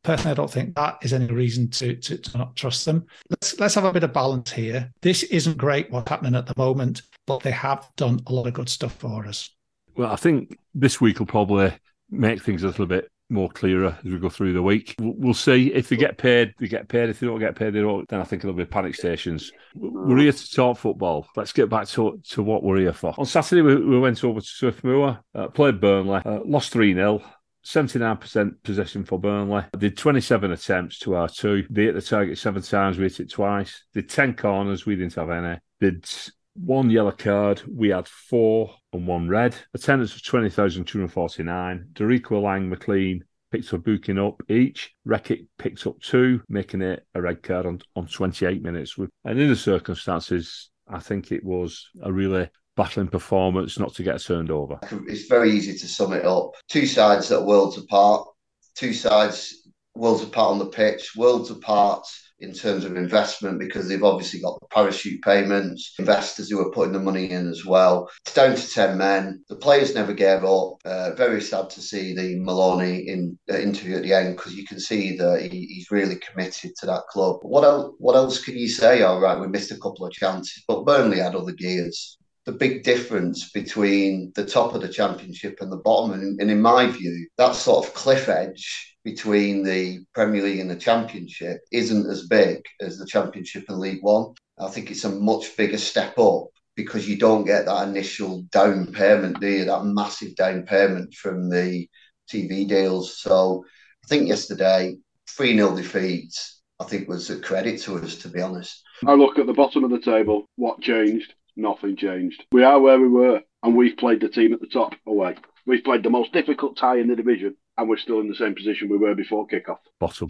Personally, 0.03 0.31
I 0.31 0.35
don't 0.35 0.49
think 0.49 0.73
that 0.75 0.99
is 1.01 1.11
any 1.11 1.25
reason 1.25 1.69
to, 1.71 1.97
to, 1.97 2.17
to 2.17 2.37
not 2.37 2.55
trust 2.55 2.85
them. 2.85 3.05
Let's 3.29 3.59
let's 3.59 3.75
have 3.75 3.83
a 3.83 3.91
bit 3.91 4.05
of 4.05 4.13
balance 4.13 4.51
here. 4.51 4.89
This 5.01 5.23
isn't 5.23 5.57
great 5.57 5.91
what's 5.91 6.09
happening 6.09 6.35
at 6.35 6.45
the 6.45 6.53
moment, 6.55 7.01
but 7.27 7.41
they 7.43 7.51
have 7.51 7.89
done 7.97 8.21
a 8.27 8.33
lot 8.33 8.47
of 8.47 8.53
good 8.53 8.69
stuff 8.69 8.93
for 8.93 9.25
us. 9.25 9.53
Well, 9.97 10.09
I 10.09 10.15
think 10.15 10.57
this 10.73 11.01
week 11.01 11.19
will 11.19 11.25
probably 11.25 11.73
make 12.09 12.41
things 12.41 12.63
a 12.63 12.67
little 12.67 12.85
bit 12.85 13.11
more 13.29 13.49
clearer 13.49 13.97
as 14.03 14.11
we 14.11 14.17
go 14.17 14.29
through 14.29 14.53
the 14.53 14.61
week. 14.61 14.95
We'll 14.99 15.33
see 15.33 15.73
if 15.73 15.89
they 15.89 15.95
get 15.95 16.17
paid, 16.17 16.53
they 16.59 16.67
get 16.67 16.87
paid. 16.87 17.09
If 17.09 17.19
they 17.19 17.27
don't 17.27 17.39
get 17.39 17.55
paid, 17.55 17.73
they 17.73 17.81
don't. 17.81 18.07
Then 18.07 18.21
I 18.21 18.23
think 18.23 18.41
there'll 18.41 18.57
be 18.57 18.65
panic 18.65 18.95
stations. 18.95 19.51
We're 19.75 20.17
here 20.17 20.31
to 20.31 20.51
talk 20.51 20.77
football. 20.77 21.27
Let's 21.35 21.53
get 21.53 21.69
back 21.69 21.87
to 21.89 22.19
to 22.29 22.43
what 22.43 22.63
we're 22.63 22.79
here 22.79 22.93
for. 22.93 23.13
On 23.17 23.25
Saturday, 23.25 23.61
we, 23.61 23.75
we 23.75 23.99
went 23.99 24.23
over 24.23 24.41
to 24.41 24.45
Swiftmoor, 24.45 25.19
uh, 25.35 25.47
played 25.47 25.79
Burnley, 25.79 26.21
uh, 26.25 26.39
lost 26.45 26.71
three 26.71 26.93
0 26.93 27.21
79% 27.65 28.63
possession 28.63 29.03
for 29.03 29.19
Burnley. 29.19 29.63
Did 29.77 29.97
27 29.97 30.51
attempts 30.51 30.99
to 30.99 31.15
our 31.15 31.27
two. 31.27 31.65
They 31.69 31.83
hit 31.83 31.95
the 31.95 32.01
target 32.01 32.37
seven 32.37 32.61
times, 32.61 32.97
we 32.97 33.03
hit 33.03 33.19
it 33.19 33.31
twice. 33.31 33.83
Did 33.93 34.09
10 34.09 34.35
corners, 34.35 34.85
we 34.85 34.95
didn't 34.95 35.15
have 35.15 35.29
any. 35.29 35.59
Did 35.79 36.09
one 36.55 36.89
yellow 36.89 37.11
card, 37.11 37.61
we 37.67 37.89
had 37.89 38.07
four 38.07 38.73
and 38.93 39.07
one 39.07 39.29
red. 39.29 39.55
Attendance 39.73 40.13
was 40.13 40.21
20,249. 40.23 41.87
Darikwa 41.93 42.41
Lang 42.41 42.69
McClean 42.69 43.21
picked 43.51 43.73
up 43.73 43.83
booking 43.83 44.19
up 44.19 44.41
each. 44.49 44.93
Rekik 45.07 45.47
picked 45.57 45.87
up 45.87 45.99
two, 46.01 46.41
making 46.49 46.81
it 46.81 47.05
a 47.15 47.21
red 47.21 47.41
card 47.43 47.65
on, 47.65 47.81
on 47.95 48.07
28 48.07 48.61
minutes. 48.61 48.97
And 48.97 49.39
in 49.39 49.49
the 49.49 49.55
circumstances, 49.55 50.69
I 50.87 50.99
think 50.99 51.31
it 51.31 51.43
was 51.43 51.89
a 52.01 52.11
really 52.11 52.49
battling 52.75 53.07
performance 53.07 53.77
not 53.77 53.93
to 53.95 54.03
get 54.03 54.21
turned 54.21 54.51
over. 54.51 54.79
It's 55.07 55.27
very 55.27 55.51
easy 55.51 55.77
to 55.77 55.87
sum 55.87 56.13
it 56.13 56.25
up. 56.25 56.51
Two 56.67 56.85
sides 56.85 57.29
that 57.29 57.39
are 57.39 57.45
worlds 57.45 57.77
apart, 57.77 58.27
two 58.75 58.93
sides 58.93 59.55
worlds 59.95 60.23
apart 60.23 60.51
on 60.51 60.59
the 60.59 60.65
pitch, 60.65 61.15
worlds 61.15 61.49
apart 61.51 62.07
in 62.41 62.53
terms 62.53 62.85
of 62.85 62.95
investment 62.95 63.59
because 63.59 63.87
they've 63.87 64.03
obviously 64.03 64.39
got 64.39 64.59
the 64.59 64.67
parachute 64.67 65.21
payments, 65.21 65.93
investors 65.99 66.49
who 66.49 66.59
are 66.59 66.71
putting 66.71 66.93
the 66.93 66.99
money 66.99 67.29
in 67.29 67.47
as 67.49 67.65
well. 67.65 68.09
It's 68.25 68.33
down 68.33 68.55
to 68.55 68.69
10 68.69 68.97
men. 68.97 69.43
The 69.49 69.55
players 69.55 69.93
never 69.93 70.13
gave 70.13 70.43
up. 70.43 70.77
Uh, 70.85 71.11
very 71.15 71.41
sad 71.41 71.69
to 71.71 71.81
see 71.81 72.15
the 72.15 72.39
Maloney 72.39 73.07
in, 73.07 73.37
uh, 73.51 73.57
interview 73.57 73.97
at 73.97 74.03
the 74.03 74.13
end 74.13 74.37
because 74.37 74.55
you 74.55 74.65
can 74.65 74.79
see 74.79 75.17
that 75.17 75.41
he, 75.41 75.65
he's 75.65 75.91
really 75.91 76.15
committed 76.15 76.71
to 76.77 76.85
that 76.85 77.03
club. 77.09 77.39
What 77.41 77.63
else, 77.63 77.93
what 77.99 78.15
else 78.15 78.43
can 78.43 78.57
you 78.57 78.69
say? 78.69 79.01
All 79.01 79.19
right, 79.19 79.39
we 79.39 79.47
missed 79.47 79.71
a 79.71 79.77
couple 79.77 80.05
of 80.05 80.13
chances, 80.13 80.63
but 80.67 80.85
Burnley 80.85 81.19
had 81.19 81.35
other 81.35 81.53
gears 81.53 82.17
the 82.45 82.51
big 82.53 82.83
difference 82.83 83.51
between 83.51 84.31
the 84.33 84.45
top 84.45 84.73
of 84.73 84.81
the 84.81 84.87
championship 84.87 85.57
and 85.61 85.71
the 85.71 85.77
bottom. 85.77 86.13
And, 86.13 86.41
and, 86.41 86.49
in 86.49 86.61
my 86.61 86.87
view, 86.87 87.27
that 87.37 87.53
sort 87.53 87.85
of 87.85 87.93
cliff 87.93 88.27
edge 88.27 88.97
between 89.09 89.63
the 89.63 89.99
Premier 90.13 90.43
League 90.43 90.59
and 90.59 90.69
the 90.69 90.75
Championship 90.75 91.61
isn't 91.71 92.09
as 92.09 92.27
big 92.27 92.61
as 92.79 92.97
the 92.97 93.05
Championship 93.05 93.65
and 93.69 93.79
League 93.79 94.01
One. 94.01 94.33
I 94.59 94.67
think 94.67 94.91
it's 94.91 95.05
a 95.05 95.09
much 95.09 95.55
bigger 95.57 95.77
step 95.77 96.17
up 96.19 96.47
because 96.75 97.07
you 97.07 97.17
don't 97.17 97.45
get 97.45 97.65
that 97.65 97.87
initial 97.87 98.43
down 98.51 98.91
payment, 98.91 99.39
do 99.39 99.47
you? 99.47 99.65
That 99.65 99.85
massive 99.85 100.35
down 100.35 100.63
payment 100.63 101.13
from 101.13 101.49
the 101.49 101.87
TV 102.31 102.67
deals. 102.67 103.19
So 103.19 103.65
I 104.03 104.07
think 104.07 104.27
yesterday, 104.27 104.97
3 105.29 105.55
0 105.55 105.75
defeat, 105.75 106.33
I 106.79 106.83
think 106.83 107.07
was 107.07 107.29
a 107.29 107.39
credit 107.39 107.81
to 107.81 107.97
us, 107.97 108.15
to 108.17 108.29
be 108.29 108.41
honest. 108.41 108.83
I 109.07 109.13
look 109.13 109.39
at 109.39 109.47
the 109.47 109.53
bottom 109.53 109.83
of 109.83 109.91
the 109.91 110.01
table. 110.01 110.45
What 110.55 110.81
changed? 110.81 111.33
nothing 111.59 111.95
changed. 111.95 112.43
We 112.51 112.63
are 112.63 112.79
where 112.79 112.99
we 112.99 113.07
were, 113.07 113.41
and 113.63 113.75
we've 113.75 113.97
played 113.97 114.21
the 114.21 114.29
team 114.29 114.53
at 114.53 114.61
the 114.61 114.67
top 114.67 114.95
away. 115.05 115.35
We've 115.65 115.83
played 115.83 116.03
the 116.03 116.09
most 116.09 116.33
difficult 116.33 116.77
tie 116.77 116.97
in 116.97 117.07
the 117.07 117.15
division, 117.15 117.55
and 117.79 117.87
we're 117.87 117.97
still 117.97 118.19
in 118.19 118.27
the 118.27 118.35
same 118.35 118.53
position 118.53 118.89
we 118.89 118.97
were 118.97 119.15
before 119.15 119.47
kickoff. 119.47 119.79
Bottom. 119.99 120.29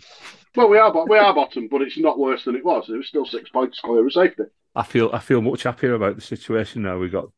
Well, 0.55 0.69
we 0.69 0.77
are, 0.77 1.05
we 1.07 1.17
are 1.17 1.33
bottom, 1.33 1.67
but 1.67 1.81
it's 1.81 1.97
not 1.97 2.19
worse 2.19 2.45
than 2.45 2.55
it 2.55 2.63
was. 2.63 2.89
It 2.89 2.97
was 2.97 3.07
still 3.07 3.25
six 3.25 3.49
points 3.49 3.79
clear 3.79 4.05
of 4.05 4.13
safety. 4.13 4.43
I 4.75 4.83
feel, 4.83 5.09
I 5.11 5.19
feel 5.19 5.41
much 5.41 5.63
happier 5.63 5.95
about 5.95 6.15
the 6.15 6.21
situation 6.21 6.83
now. 6.83 6.99
We 6.99 7.09
got 7.09 7.29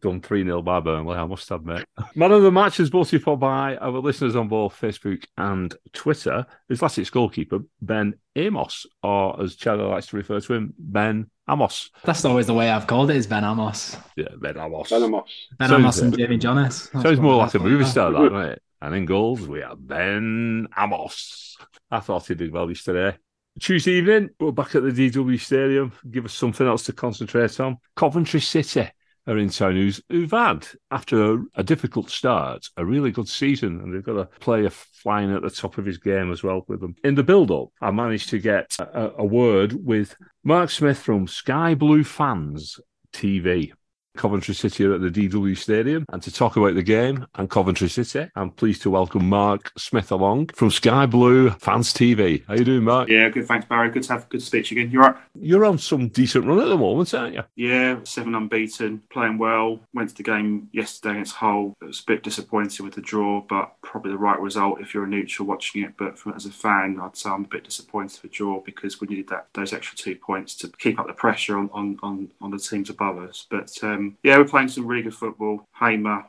done 0.00 0.20
3 0.20 0.44
0 0.44 0.62
by 0.62 0.80
Burnley, 0.80 1.16
I 1.16 1.24
must 1.26 1.50
admit. 1.50 1.84
Man 2.14 2.32
of 2.32 2.42
the 2.42 2.50
match 2.50 2.80
is 2.80 2.88
voted 2.88 3.22
for 3.22 3.36
by 3.36 3.76
our 3.76 3.90
listeners 3.90 4.36
on 4.36 4.48
both 4.48 4.78
Facebook 4.80 5.24
and 5.36 5.74
Twitter 5.92 6.46
is 6.68 6.80
Latics' 6.80 7.10
goalkeeper, 7.10 7.60
Ben 7.82 8.14
Amos, 8.36 8.86
or 9.02 9.42
as 9.42 9.56
Charlie 9.56 9.84
likes 9.84 10.06
to 10.08 10.16
refer 10.16 10.40
to 10.40 10.54
him, 10.54 10.74
Ben 10.78 11.26
Amos. 11.50 11.90
That's 12.04 12.24
always 12.24 12.46
the 12.46 12.54
way 12.54 12.70
I've 12.70 12.86
called 12.86 13.10
it, 13.10 13.16
is 13.16 13.26
Ben 13.26 13.44
Amos. 13.44 13.96
Yeah, 14.16 14.28
Ben 14.40 14.56
Amos. 14.56 14.88
Ben 14.88 15.02
Amos. 15.02 15.48
Ben 15.58 15.72
Amos 15.72 15.98
and 15.98 16.16
Jamie 16.16 16.38
Jonas. 16.38 16.88
That's 16.88 17.02
Sounds 17.02 17.20
more 17.20 17.36
like 17.36 17.54
a 17.54 17.58
movie 17.58 17.84
star, 17.84 18.12
that, 18.12 18.18
doesn't 18.18 18.52
it? 18.52 18.62
And 18.80 18.94
in 18.94 19.06
goals, 19.06 19.46
we 19.46 19.60
have 19.60 19.86
Ben 19.86 20.68
Amos. 20.76 21.56
I 21.90 22.00
thought 22.00 22.26
he 22.28 22.34
did 22.34 22.52
well 22.52 22.68
yesterday. 22.68 23.16
Tuesday 23.58 23.92
evening, 23.92 24.30
we're 24.38 24.52
back 24.52 24.76
at 24.76 24.84
the 24.84 24.90
DW 24.90 25.40
Stadium. 25.40 25.92
Give 26.08 26.24
us 26.24 26.32
something 26.32 26.66
else 26.66 26.84
to 26.84 26.92
concentrate 26.92 27.58
on. 27.58 27.78
Coventry 27.96 28.40
City 28.40 28.88
are 29.26 29.36
in 29.36 29.48
town 29.48 29.72
who's, 29.72 30.00
who've 30.08 30.30
had, 30.30 30.66
after 30.92 31.34
a, 31.34 31.38
a, 31.56 31.64
difficult 31.64 32.08
start, 32.08 32.68
a 32.76 32.84
really 32.84 33.10
good 33.10 33.28
season. 33.28 33.80
And 33.80 33.92
they've 33.92 34.02
got 34.02 34.16
a 34.16 34.26
player 34.38 34.70
flying 34.70 35.34
at 35.34 35.42
the 35.42 35.50
top 35.50 35.76
of 35.76 35.84
his 35.84 35.98
game 35.98 36.30
as 36.30 36.44
well 36.44 36.64
with 36.68 36.80
them. 36.80 36.94
In 37.02 37.16
the 37.16 37.24
build 37.24 37.50
up, 37.50 37.70
I 37.80 37.90
managed 37.90 38.28
to 38.30 38.38
get 38.38 38.76
a, 38.78 39.12
a 39.18 39.24
word 39.24 39.84
with 39.84 40.16
Mark 40.44 40.70
Smith 40.70 40.98
from 40.98 41.26
Sky 41.26 41.74
Blue 41.74 42.04
Fans 42.04 42.78
TV. 43.12 43.72
Coventry 44.18 44.52
City 44.52 44.84
are 44.84 44.94
at 44.94 45.00
the 45.00 45.10
DW 45.10 45.56
Stadium. 45.56 46.04
And 46.12 46.20
to 46.22 46.32
talk 46.32 46.56
about 46.56 46.74
the 46.74 46.82
game 46.82 47.26
and 47.36 47.48
Coventry 47.48 47.88
City, 47.88 48.28
I'm 48.34 48.50
pleased 48.50 48.82
to 48.82 48.90
welcome 48.90 49.28
Mark 49.28 49.72
Smith 49.78 50.10
along 50.10 50.48
from 50.48 50.70
Sky 50.70 51.06
Blue 51.06 51.50
Fans 51.50 51.94
TV. 51.94 52.44
How 52.46 52.54
are 52.54 52.56
you 52.56 52.64
doing, 52.64 52.82
Mark? 52.82 53.08
Yeah, 53.08 53.28
good. 53.28 53.46
Thanks, 53.46 53.66
Barry. 53.66 53.90
Good 53.90 54.02
to 54.02 54.12
have 54.14 54.28
good 54.28 54.42
speech 54.42 54.72
again. 54.72 54.90
You're 54.90 55.02
right. 55.02 55.16
You're 55.34 55.64
on 55.64 55.78
some 55.78 56.08
decent 56.08 56.44
run 56.46 56.58
at 56.58 56.66
the 56.66 56.76
moment, 56.76 57.14
aren't 57.14 57.34
you? 57.34 57.44
Yeah, 57.54 58.00
seven 58.02 58.34
unbeaten, 58.34 59.02
playing 59.08 59.38
well. 59.38 59.78
Went 59.94 60.10
to 60.10 60.16
the 60.16 60.24
game 60.24 60.68
yesterday 60.72 61.12
against 61.12 61.36
Hull. 61.36 61.76
It 61.80 61.84
was 61.84 62.00
a 62.00 62.04
bit 62.04 62.24
disappointed 62.24 62.80
with 62.80 62.94
the 62.94 63.00
draw, 63.00 63.40
but 63.48 63.80
probably 63.82 64.10
the 64.10 64.18
right 64.18 64.40
result 64.40 64.80
if 64.80 64.94
you're 64.94 65.04
a 65.04 65.08
neutral 65.08 65.46
watching 65.46 65.84
it. 65.84 65.94
But 65.96 66.18
from, 66.18 66.34
as 66.34 66.44
a 66.44 66.50
fan, 66.50 66.98
I'd 67.00 67.16
say 67.16 67.30
I'm 67.30 67.44
a 67.44 67.48
bit 67.48 67.64
disappointed 67.64 68.20
with 68.20 68.32
the 68.32 68.36
draw 68.36 68.60
because 68.60 69.00
we 69.00 69.06
needed 69.06 69.28
that 69.28 69.46
those 69.54 69.72
extra 69.72 69.96
two 69.96 70.16
points 70.16 70.56
to 70.56 70.68
keep 70.78 70.98
up 70.98 71.06
the 71.06 71.12
pressure 71.12 71.56
on 71.56 71.70
on, 71.72 71.98
on, 72.02 72.32
on 72.40 72.50
the 72.50 72.58
teams 72.58 72.90
above 72.90 73.18
us. 73.18 73.46
But 73.48 73.72
um, 73.84 74.07
yeah, 74.22 74.38
we're 74.38 74.44
playing 74.44 74.68
some 74.68 74.86
really 74.86 75.02
good 75.02 75.14
football. 75.14 75.64
Hamer, 75.78 76.24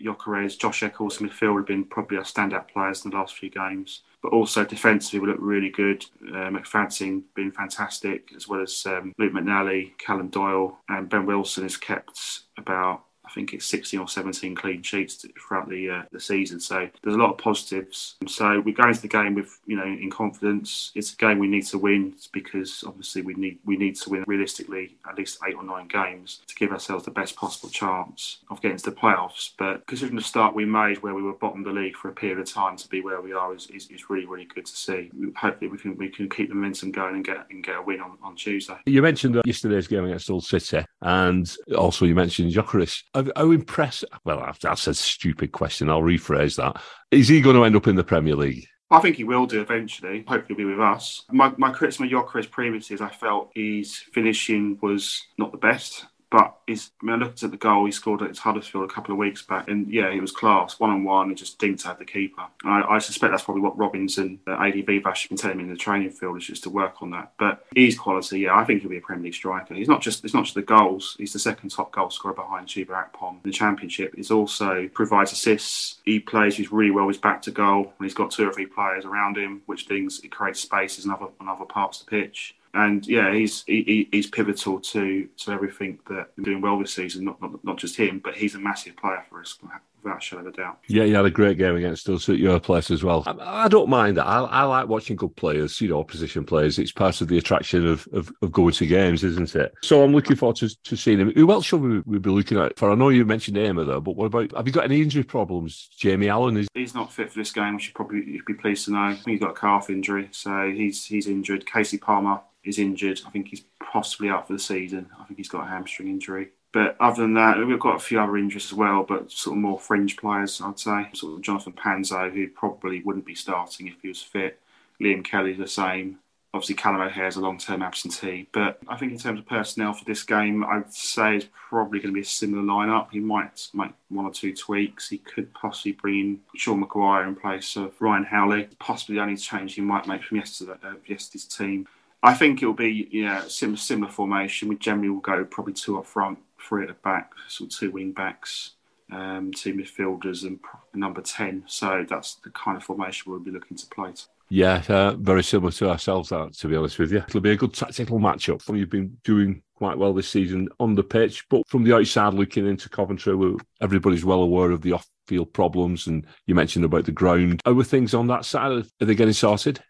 Gyökeres, 0.00 0.58
Josh 0.58 0.82
Eccles, 0.82 1.18
midfield 1.18 1.56
have 1.56 1.66
been 1.66 1.84
probably 1.84 2.18
our 2.18 2.24
standout 2.24 2.68
players 2.68 3.04
in 3.04 3.10
the 3.10 3.16
last 3.16 3.36
few 3.36 3.50
games. 3.50 4.02
But 4.22 4.32
also 4.32 4.64
defensively, 4.64 5.20
we 5.20 5.26
look 5.26 5.36
really 5.40 5.70
good. 5.70 6.04
Uh, 6.22 6.48
McFadzean 6.50 7.22
been 7.34 7.52
fantastic, 7.52 8.32
as 8.34 8.48
well 8.48 8.62
as 8.62 8.84
um, 8.86 9.12
Luke 9.18 9.32
McNally, 9.32 9.96
Callum 9.98 10.28
Doyle, 10.28 10.78
and 10.88 11.08
Ben 11.08 11.26
Wilson 11.26 11.64
has 11.64 11.76
kept 11.76 12.40
about 12.56 13.04
think 13.34 13.52
it's 13.52 13.66
16 13.66 14.00
or 14.00 14.08
17 14.08 14.54
clean 14.54 14.82
sheets 14.82 15.26
throughout 15.38 15.68
the 15.68 15.90
uh, 15.90 16.02
the 16.12 16.20
season. 16.20 16.60
So 16.60 16.88
there's 17.02 17.16
a 17.16 17.18
lot 17.18 17.32
of 17.32 17.38
positives. 17.38 18.16
So 18.26 18.60
we 18.60 18.72
go 18.72 18.88
into 18.88 19.02
the 19.02 19.08
game 19.08 19.34
with 19.34 19.58
you 19.66 19.76
know 19.76 19.84
in 19.84 20.10
confidence. 20.10 20.92
It's 20.94 21.12
a 21.12 21.16
game 21.16 21.38
we 21.38 21.48
need 21.48 21.66
to 21.66 21.78
win 21.78 22.14
because 22.32 22.84
obviously 22.86 23.22
we 23.22 23.34
need 23.34 23.58
we 23.64 23.76
need 23.76 23.96
to 23.96 24.10
win 24.10 24.24
realistically 24.26 24.96
at 25.08 25.16
least 25.16 25.38
eight 25.46 25.54
or 25.54 25.64
nine 25.64 25.88
games 25.88 26.40
to 26.46 26.54
give 26.54 26.70
ourselves 26.70 27.04
the 27.04 27.10
best 27.10 27.36
possible 27.36 27.68
chance 27.68 28.38
of 28.50 28.60
getting 28.62 28.78
to 28.78 28.90
the 28.90 28.96
playoffs. 28.96 29.50
But 29.58 29.86
considering 29.86 30.16
the 30.16 30.22
start 30.22 30.54
we 30.54 30.64
made 30.64 31.02
where 31.02 31.14
we 31.14 31.22
were 31.22 31.32
bottom 31.32 31.60
of 31.60 31.74
the 31.74 31.80
league 31.80 31.96
for 31.96 32.08
a 32.08 32.12
period 32.12 32.38
of 32.38 32.46
time 32.46 32.76
to 32.76 32.88
be 32.88 33.00
where 33.00 33.20
we 33.20 33.32
are 33.32 33.54
is, 33.54 33.66
is, 33.68 33.90
is 33.90 34.08
really 34.08 34.26
really 34.26 34.46
good 34.46 34.66
to 34.66 34.76
see. 34.76 35.10
Hopefully 35.36 35.70
we 35.70 35.78
can 35.78 35.96
we 35.96 36.08
can 36.08 36.28
keep 36.28 36.48
the 36.48 36.54
momentum 36.54 36.92
going 36.92 37.16
and 37.16 37.24
get 37.24 37.46
and 37.50 37.64
get 37.64 37.76
a 37.76 37.82
win 37.82 38.00
on, 38.00 38.16
on 38.22 38.36
Tuesday. 38.36 38.76
You 38.86 39.02
mentioned 39.02 39.40
yesterday's 39.44 39.88
game 39.88 40.04
against 40.04 40.28
Hull 40.28 40.40
City, 40.40 40.84
and 41.04 41.54
also 41.76 42.06
you 42.06 42.14
mentioned 42.14 42.50
Gyökeres 42.52 43.02
how 43.14 43.50
impressed? 43.50 44.04
Well, 44.24 44.52
that's 44.60 44.86
a 44.86 44.94
stupid 44.94 45.52
question. 45.52 45.90
I'll 45.90 46.00
rephrase 46.00 46.56
that. 46.56 46.82
Is 47.10 47.28
he 47.28 47.42
going 47.42 47.56
to 47.56 47.64
end 47.64 47.76
up 47.76 47.86
in 47.86 47.94
the 47.94 48.02
Premier 48.02 48.34
League? 48.34 48.66
I 48.90 49.00
think 49.00 49.16
he 49.16 49.24
will 49.24 49.46
do 49.46 49.60
eventually. 49.60 50.24
Hopefully, 50.26 50.56
he'll 50.56 50.56
be 50.56 50.64
with 50.64 50.80
us. 50.80 51.24
My 51.30 51.52
my 51.58 51.70
criticism 51.70 52.06
of 52.06 52.10
Gyökeres 52.10 52.50
previously 52.50 52.94
is 52.94 53.00
I 53.02 53.10
felt 53.10 53.50
his 53.54 53.96
finishing 53.96 54.78
was 54.80 55.20
not 55.38 55.52
the 55.52 55.58
best. 55.58 56.06
But 56.34 56.56
he's, 56.66 56.90
I, 57.00 57.06
mean, 57.06 57.20
looked 57.20 57.44
at 57.44 57.52
the 57.52 57.56
goal 57.56 57.86
he 57.86 57.92
scored 57.92 58.20
at 58.20 58.36
Huddersfield 58.36 58.90
a 58.90 58.92
couple 58.92 59.12
of 59.12 59.18
weeks 59.18 59.42
back, 59.42 59.68
and 59.68 59.88
yeah, 59.88 60.10
he 60.10 60.18
was 60.18 60.32
class, 60.32 60.80
one 60.80 60.90
on 60.90 61.04
one, 61.04 61.28
and 61.28 61.36
just 61.36 61.60
dinked 61.60 61.86
out 61.86 62.00
the 62.00 62.04
keeper. 62.04 62.42
I, 62.64 62.82
I, 62.82 62.98
suspect 62.98 63.30
that's 63.30 63.44
probably 63.44 63.62
what 63.62 63.78
Robins 63.78 64.18
and 64.18 64.40
uh, 64.48 64.54
Adi 64.54 64.82
Viveash 64.82 65.28
been 65.28 65.38
telling 65.38 65.58
me 65.58 65.62
in 65.62 65.70
the 65.70 65.76
training 65.76 66.10
field 66.10 66.36
is 66.36 66.44
just 66.44 66.64
to 66.64 66.70
work 66.70 67.02
on 67.02 67.10
that. 67.10 67.34
But 67.38 67.64
he's 67.72 67.96
quality, 67.96 68.40
yeah. 68.40 68.58
I 68.58 68.64
think 68.64 68.80
he'll 68.80 68.90
be 68.90 68.96
a 68.96 69.00
Premier 69.00 69.26
League 69.26 69.34
striker. 69.34 69.74
He's 69.74 69.86
not 69.86 70.02
just 70.02 70.24
it's 70.24 70.34
not 70.34 70.42
just 70.42 70.56
the 70.56 70.62
goals. 70.62 71.14
He's 71.20 71.32
the 71.32 71.38
second 71.38 71.70
top 71.70 71.92
goal 71.92 72.10
scorer 72.10 72.34
behind 72.34 72.66
Chuba 72.66 72.88
Akpom 72.88 73.34
in 73.34 73.40
the 73.44 73.52
Championship. 73.52 74.16
He's 74.16 74.32
also 74.32 74.88
provides 74.92 75.30
assists. 75.30 76.00
He 76.04 76.18
plays. 76.18 76.56
He's 76.56 76.72
really 76.72 76.90
well. 76.90 77.06
He's 77.06 77.16
back 77.16 77.42
to 77.42 77.52
goal, 77.52 77.92
and 77.96 78.04
he's 78.04 78.12
got 78.12 78.32
two 78.32 78.48
or 78.48 78.52
three 78.52 78.66
players 78.66 79.04
around 79.04 79.38
him, 79.38 79.62
which 79.66 79.86
things 79.86 80.20
it 80.24 80.32
creates 80.32 80.58
spaces 80.58 81.04
in 81.04 81.12
other 81.12 81.26
on 81.38 81.48
other 81.48 81.64
parts 81.64 82.00
of 82.00 82.06
the 82.06 82.10
pitch 82.10 82.56
and 82.74 83.06
yeah, 83.06 83.32
he's 83.32 83.64
he, 83.64 84.08
he's 84.10 84.26
pivotal 84.26 84.80
to 84.80 85.28
to 85.38 85.52
everything 85.52 85.98
that 86.08 86.28
we're 86.36 86.44
doing 86.44 86.60
well 86.60 86.78
this 86.78 86.94
season. 86.94 87.24
Not, 87.24 87.40
not 87.40 87.64
not 87.64 87.78
just 87.78 87.96
him, 87.96 88.20
but 88.22 88.34
he's 88.34 88.54
a 88.54 88.58
massive 88.58 88.96
player 88.96 89.24
for 89.28 89.40
us 89.40 89.56
without 90.04 90.18
a 90.18 90.20
shadow 90.20 90.42
of 90.42 90.48
a 90.48 90.52
doubt. 90.52 90.78
Yeah, 90.86 91.04
he 91.04 91.12
had 91.12 91.24
a 91.24 91.30
great 91.30 91.58
game 91.58 91.76
against 91.76 92.08
us 92.08 92.28
at 92.28 92.38
your 92.38 92.60
place 92.60 92.90
as 92.90 93.02
well. 93.02 93.24
I, 93.26 93.64
I 93.64 93.68
don't 93.68 93.88
mind 93.88 94.16
that. 94.16 94.26
I, 94.26 94.40
I, 94.40 94.62
like 94.64 94.88
watching 94.88 95.16
good 95.16 95.34
players, 95.36 95.80
you 95.80 95.88
know, 95.88 95.98
opposition 95.98 96.44
players. 96.44 96.78
It's 96.78 96.92
part 96.92 97.20
of 97.20 97.28
the 97.28 97.38
attraction 97.38 97.86
of, 97.86 98.06
of, 98.12 98.30
of 98.42 98.52
going 98.52 98.72
to 98.72 98.86
games, 98.86 99.24
isn't 99.24 99.54
it? 99.54 99.74
So 99.82 100.02
I'm 100.02 100.12
looking 100.12 100.36
forward 100.36 100.56
to, 100.56 100.68
to 100.82 100.96
seeing 100.96 101.18
him. 101.18 101.32
Who 101.32 101.50
else 101.50 101.64
should 101.64 101.80
we, 101.80 102.00
we 102.00 102.18
be 102.18 102.30
looking 102.30 102.58
at? 102.58 102.78
For 102.78 102.90
I 102.90 102.94
know 102.94 103.08
you 103.08 103.24
mentioned 103.24 103.56
Hamer 103.56 103.84
though, 103.84 104.00
but 104.00 104.16
what 104.16 104.26
about 104.26 104.52
have 104.56 104.66
you 104.66 104.72
got 104.72 104.84
any 104.84 105.00
injury 105.00 105.24
problems? 105.24 105.88
Jamie 105.96 106.28
Allen 106.28 106.56
is 106.56 106.68
he's 106.74 106.94
not 106.94 107.12
fit 107.12 107.32
for 107.32 107.38
this 107.38 107.52
game, 107.52 107.76
which 107.76 107.94
probably 107.94 108.24
you'd 108.24 108.44
be 108.44 108.54
pleased 108.54 108.84
to 108.86 108.92
know. 108.92 109.16
He's 109.24 109.40
got 109.40 109.50
a 109.50 109.54
calf 109.54 109.90
injury, 109.90 110.28
so 110.32 110.70
he's 110.70 111.04
he's 111.06 111.26
injured. 111.26 111.66
Kasey 111.66 112.00
Palmer 112.00 112.40
is 112.64 112.78
injured. 112.78 113.20
I 113.26 113.30
think 113.30 113.48
he's 113.48 113.64
possibly 113.80 114.28
out 114.28 114.46
for 114.46 114.52
the 114.52 114.58
season. 114.58 115.06
I 115.20 115.24
think 115.24 115.38
he's 115.38 115.48
got 115.48 115.64
a 115.64 115.68
hamstring 115.68 116.08
injury. 116.08 116.50
But 116.72 116.96
other 116.98 117.22
than 117.22 117.34
that, 117.34 117.64
we've 117.64 117.78
got 117.78 117.96
a 117.96 118.00
few 118.00 118.20
other 118.20 118.36
injuries 118.36 118.66
as 118.66 118.74
well, 118.74 119.04
but 119.04 119.30
sort 119.30 119.56
of 119.56 119.62
more 119.62 119.78
fringe 119.78 120.16
players, 120.16 120.60
I'd 120.60 120.80
say. 120.80 121.08
Sort 121.14 121.34
of 121.34 121.42
Jonathan 121.42 121.72
Panzo, 121.72 122.32
who 122.32 122.48
probably 122.48 123.00
wouldn't 123.02 123.24
be 123.24 123.36
starting 123.36 123.86
if 123.86 124.02
he 124.02 124.08
was 124.08 124.20
fit. 124.20 124.58
Liam 125.00 125.24
Kelly, 125.24 125.52
the 125.54 125.68
same. 125.68 126.18
Obviously, 126.52 126.74
Callum 126.74 127.00
O'Hare 127.00 127.28
is 127.28 127.36
a 127.36 127.40
long 127.40 127.58
term 127.58 127.80
absentee. 127.82 128.48
But 128.52 128.78
I 128.88 128.96
think 128.96 129.12
in 129.12 129.18
terms 129.18 129.38
of 129.38 129.46
personnel 129.46 129.92
for 129.92 130.04
this 130.04 130.24
game, 130.24 130.64
I'd 130.64 130.92
say 130.92 131.36
it's 131.36 131.46
probably 131.68 132.00
going 132.00 132.12
to 132.12 132.14
be 132.14 132.22
a 132.22 132.24
similar 132.24 132.62
lineup. 132.62 133.08
He 133.12 133.20
might 133.20 133.68
make 133.72 133.92
one 134.08 134.24
or 134.24 134.32
two 134.32 134.54
tweaks. 134.54 135.08
He 135.08 135.18
could 135.18 135.54
possibly 135.54 135.92
bring 135.92 136.18
in 136.18 136.40
Sean 136.56 136.84
McGuire 136.84 137.26
in 137.26 137.36
place 137.36 137.76
of 137.76 138.00
Ryan 138.00 138.24
Howley. 138.24 138.68
Possibly 138.80 139.16
the 139.16 139.22
only 139.22 139.36
change 139.36 139.74
he 139.74 139.80
might 139.80 140.08
make 140.08 140.24
from 140.24 140.38
yesterday, 140.38 140.74
uh, 140.84 140.94
yesterday's 141.06 141.44
team. 141.44 141.86
I 142.24 142.32
think 142.32 142.62
it'll 142.62 142.72
be 142.72 143.06
yeah 143.12 143.42
similar 143.48 143.76
similar 143.76 144.10
formation. 144.10 144.68
We 144.68 144.76
generally 144.76 145.10
will 145.10 145.20
go 145.20 145.44
probably 145.44 145.74
two 145.74 145.98
up 145.98 146.06
front, 146.06 146.38
three 146.58 146.82
at 146.82 146.88
the 146.88 146.94
back, 146.94 147.32
sort 147.48 147.70
of 147.70 147.78
two 147.78 147.90
wing 147.90 148.12
backs, 148.12 148.70
um, 149.12 149.52
two 149.52 149.74
midfielders, 149.74 150.44
and 150.44 150.58
number 150.94 151.20
ten. 151.20 151.64
So 151.66 152.06
that's 152.08 152.36
the 152.36 152.48
kind 152.50 152.78
of 152.78 152.82
formation 152.82 153.30
we'll 153.30 153.40
be 153.40 153.50
looking 153.50 153.76
to 153.76 153.86
play. 153.88 154.14
Yeah, 154.48 154.82
uh, 154.88 155.16
very 155.16 155.42
similar 155.42 155.72
to 155.72 155.90
ourselves. 155.90 156.30
That, 156.30 156.54
to 156.54 156.68
be 156.68 156.76
honest 156.76 156.98
with 156.98 157.12
you, 157.12 157.18
it'll 157.18 157.42
be 157.42 157.50
a 157.50 157.56
good 157.56 157.74
tactical 157.74 158.18
matchup. 158.18 158.74
You've 158.74 158.88
been 158.88 159.18
doing 159.22 159.62
quite 159.74 159.98
well 159.98 160.14
this 160.14 160.28
season 160.28 160.70
on 160.80 160.94
the 160.94 161.02
pitch, 161.02 161.44
but 161.50 161.68
from 161.68 161.84
the 161.84 161.94
outside 161.94 162.32
looking 162.32 162.66
into 162.66 162.88
Coventry, 162.88 163.56
everybody's 163.82 164.24
well 164.24 164.42
aware 164.42 164.70
of 164.70 164.80
the 164.80 164.92
off-field 164.92 165.52
problems. 165.52 166.06
And 166.06 166.26
you 166.46 166.54
mentioned 166.54 166.86
about 166.86 167.04
the 167.04 167.12
ground. 167.12 167.60
Are 167.66 167.82
things 167.82 168.14
on 168.14 168.28
that 168.28 168.46
side? 168.46 168.84
Are 169.02 169.04
they 169.04 169.14
getting 169.14 169.34
sorted? 169.34 169.82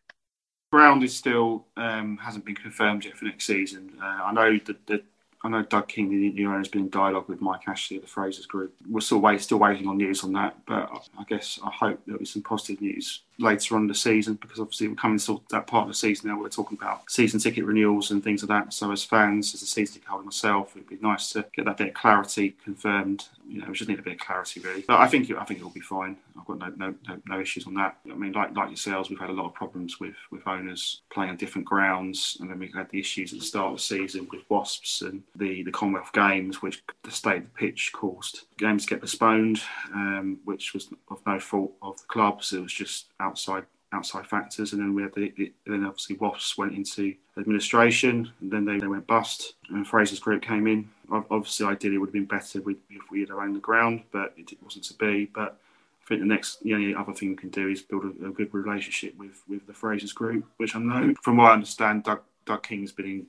Ground 0.74 1.04
is 1.04 1.14
still 1.14 1.64
um, 1.76 2.16
hasn't 2.16 2.44
been 2.44 2.56
confirmed 2.56 3.04
yet 3.04 3.16
for 3.16 3.26
next 3.26 3.46
season. 3.46 3.92
Uh, 4.02 4.24
I 4.24 4.32
know 4.32 4.58
that 4.88 5.04
I 5.44 5.48
know 5.48 5.62
Doug 5.62 5.86
King, 5.86 6.08
the 6.08 6.30
new 6.30 6.48
owner, 6.48 6.58
has 6.58 6.66
been 6.66 6.82
in 6.82 6.90
dialogue 6.90 7.28
with 7.28 7.40
Mike 7.40 7.68
Ashley 7.68 7.98
of 7.98 8.02
the 8.02 8.08
Frasers 8.08 8.48
Group. 8.48 8.74
We're 8.90 9.00
still 9.00 9.18
wait, 9.18 9.40
still 9.40 9.58
waiting 9.58 9.86
on 9.86 9.98
news 9.98 10.24
on 10.24 10.32
that, 10.32 10.56
but 10.66 10.90
I 11.16 11.22
guess 11.28 11.60
I 11.62 11.70
hope 11.70 12.00
there'll 12.04 12.18
be 12.18 12.24
some 12.24 12.42
positive 12.42 12.80
news 12.80 13.20
later 13.38 13.76
on 13.76 13.82
in 13.82 13.88
the 13.88 13.94
season 13.94 14.34
because 14.34 14.60
obviously 14.60 14.88
we're 14.88 14.94
coming 14.94 15.18
to 15.18 15.42
that 15.50 15.66
part 15.66 15.82
of 15.82 15.88
the 15.88 15.94
season 15.94 16.30
now. 16.30 16.38
We're 16.38 16.48
talking 16.48 16.78
about 16.80 17.10
season 17.10 17.40
ticket 17.40 17.64
renewals 17.64 18.10
and 18.10 18.22
things 18.22 18.42
like 18.42 18.48
that. 18.48 18.72
So 18.72 18.90
as 18.92 19.04
fans, 19.04 19.54
as 19.54 19.62
a 19.62 19.66
season 19.66 19.94
ticket 19.94 20.08
holder 20.08 20.24
myself, 20.24 20.76
it'd 20.76 20.88
be 20.88 20.98
nice 21.00 21.32
to 21.32 21.44
get 21.54 21.64
that 21.64 21.76
bit 21.76 21.88
of 21.88 21.94
clarity 21.94 22.56
confirmed. 22.64 23.26
You 23.46 23.60
know, 23.60 23.66
we 23.68 23.74
just 23.74 23.88
need 23.88 23.98
a 23.98 24.02
bit 24.02 24.14
of 24.14 24.20
clarity 24.20 24.60
really. 24.60 24.84
But 24.86 25.00
I 25.00 25.06
think 25.06 25.28
it, 25.30 25.36
I 25.36 25.44
think 25.44 25.60
it'll 25.60 25.70
be 25.70 25.80
fine. 25.80 26.16
I've 26.38 26.46
got 26.46 26.58
no, 26.58 26.72
no 26.76 26.94
no, 27.08 27.20
no 27.26 27.40
issues 27.40 27.66
on 27.66 27.74
that. 27.74 27.96
I 28.10 28.14
mean, 28.14 28.32
like 28.32 28.56
like 28.56 28.68
yourselves, 28.68 29.10
we've 29.10 29.18
had 29.18 29.30
a 29.30 29.34
lot 29.34 29.46
of 29.46 29.54
problems 29.54 30.00
with 30.00 30.14
with 30.30 30.46
owners 30.46 31.02
playing 31.10 31.30
on 31.30 31.36
different 31.36 31.66
grounds, 31.66 32.38
and 32.40 32.50
then 32.50 32.58
we 32.58 32.70
had 32.74 32.88
the 32.90 33.00
issues 33.00 33.32
at 33.32 33.40
the 33.40 33.44
start 33.44 33.72
of 33.72 33.78
the 33.78 33.82
season 33.82 34.28
with 34.32 34.42
Wasps 34.48 35.02
and 35.02 35.22
the, 35.36 35.62
the 35.62 35.70
Commonwealth 35.70 36.12
Games, 36.12 36.62
which 36.62 36.82
the 37.02 37.10
state 37.10 37.38
of 37.38 37.42
the 37.44 37.50
pitch 37.50 37.92
caused 37.92 38.44
games 38.58 38.86
get 38.86 39.00
postponed, 39.00 39.60
um, 39.92 40.38
which 40.44 40.74
was 40.74 40.88
of 41.08 41.20
no 41.26 41.38
fault 41.38 41.72
of 41.82 41.98
the 41.98 42.06
clubs. 42.06 42.52
It 42.52 42.60
was 42.60 42.72
just 42.72 43.06
outside 43.24 43.64
outside 43.94 44.26
factors. 44.26 44.72
And 44.72 44.82
then 44.82 44.94
we 44.94 45.02
had 45.02 45.14
the, 45.14 45.32
the 45.36 45.52
then 45.66 45.84
obviously 45.84 46.16
Wasps 46.16 46.58
went 46.58 46.72
into 46.72 47.14
administration, 47.38 48.30
and 48.40 48.50
then 48.50 48.64
they, 48.64 48.78
they 48.78 48.86
went 48.86 49.06
bust. 49.06 49.54
And 49.70 49.86
Frasers 49.86 50.20
group 50.20 50.42
came 50.42 50.66
in. 50.66 50.88
Obviously, 51.10 51.66
ideally, 51.66 51.96
it 51.96 51.98
would 51.98 52.08
have 52.08 52.12
been 52.12 52.24
better 52.24 52.60
if 52.90 53.10
we 53.10 53.20
had 53.20 53.30
owned 53.30 53.56
the 53.56 53.60
ground, 53.60 54.02
but 54.10 54.34
it 54.36 54.50
wasn't 54.62 54.84
to 54.84 54.94
be. 54.94 55.26
But 55.26 55.58
I 56.04 56.08
think 56.08 56.20
the 56.20 56.26
next, 56.26 56.62
the 56.62 56.74
only 56.74 56.94
other 56.94 57.12
thing 57.12 57.30
we 57.30 57.36
can 57.36 57.50
do 57.50 57.68
is 57.68 57.82
build 57.82 58.04
a, 58.04 58.26
a 58.26 58.30
good 58.30 58.52
relationship 58.52 59.16
with 59.16 59.42
with 59.48 59.66
the 59.66 59.72
Frasers 59.72 60.14
group, 60.14 60.44
which 60.56 60.74
I 60.76 60.80
know, 60.80 61.14
from 61.22 61.36
what 61.36 61.50
I 61.50 61.54
understand, 61.54 62.04
Doug 62.04 62.20
Doug 62.44 62.62
King's 62.62 62.92
been 62.92 63.06
in 63.06 63.26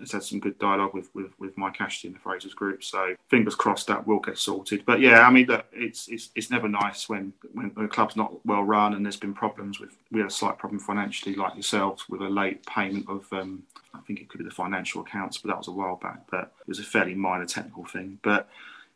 has 0.00 0.12
had 0.12 0.22
some 0.22 0.40
good 0.40 0.58
dialogue 0.58 0.94
with, 0.94 1.14
with, 1.14 1.32
with 1.38 1.56
Mike 1.56 1.80
Ashley 1.80 2.08
in 2.08 2.14
the 2.14 2.20
Frasers 2.20 2.54
group. 2.54 2.82
So 2.82 3.14
fingers 3.28 3.54
crossed 3.54 3.86
that 3.88 4.06
will 4.06 4.20
get 4.20 4.38
sorted. 4.38 4.84
But 4.86 5.00
yeah, 5.00 5.20
I 5.26 5.30
mean, 5.30 5.46
look, 5.46 5.66
it's 5.72 6.08
it's 6.08 6.30
it's 6.34 6.50
never 6.50 6.68
nice 6.68 7.08
when 7.08 7.32
when 7.52 7.72
a 7.76 7.88
club's 7.88 8.16
not 8.16 8.44
well 8.46 8.62
run 8.62 8.94
and 8.94 9.04
there's 9.04 9.16
been 9.16 9.34
problems 9.34 9.80
with. 9.80 9.96
We 10.10 10.20
had 10.20 10.28
a 10.28 10.32
slight 10.32 10.58
problem 10.58 10.80
financially, 10.80 11.34
like 11.34 11.54
yourselves, 11.54 12.08
with 12.08 12.20
a 12.20 12.28
late 12.28 12.64
payment 12.66 13.06
of. 13.08 13.26
Um, 13.32 13.64
I 13.92 13.98
think 14.06 14.20
it 14.20 14.28
could 14.28 14.38
be 14.38 14.44
the 14.44 14.50
financial 14.50 15.00
accounts, 15.00 15.38
but 15.38 15.48
that 15.48 15.58
was 15.58 15.68
a 15.68 15.72
while 15.72 15.96
back. 15.96 16.20
But 16.30 16.52
it 16.60 16.68
was 16.68 16.78
a 16.78 16.84
fairly 16.84 17.14
minor 17.14 17.46
technical 17.46 17.84
thing. 17.84 18.18
But 18.22 18.48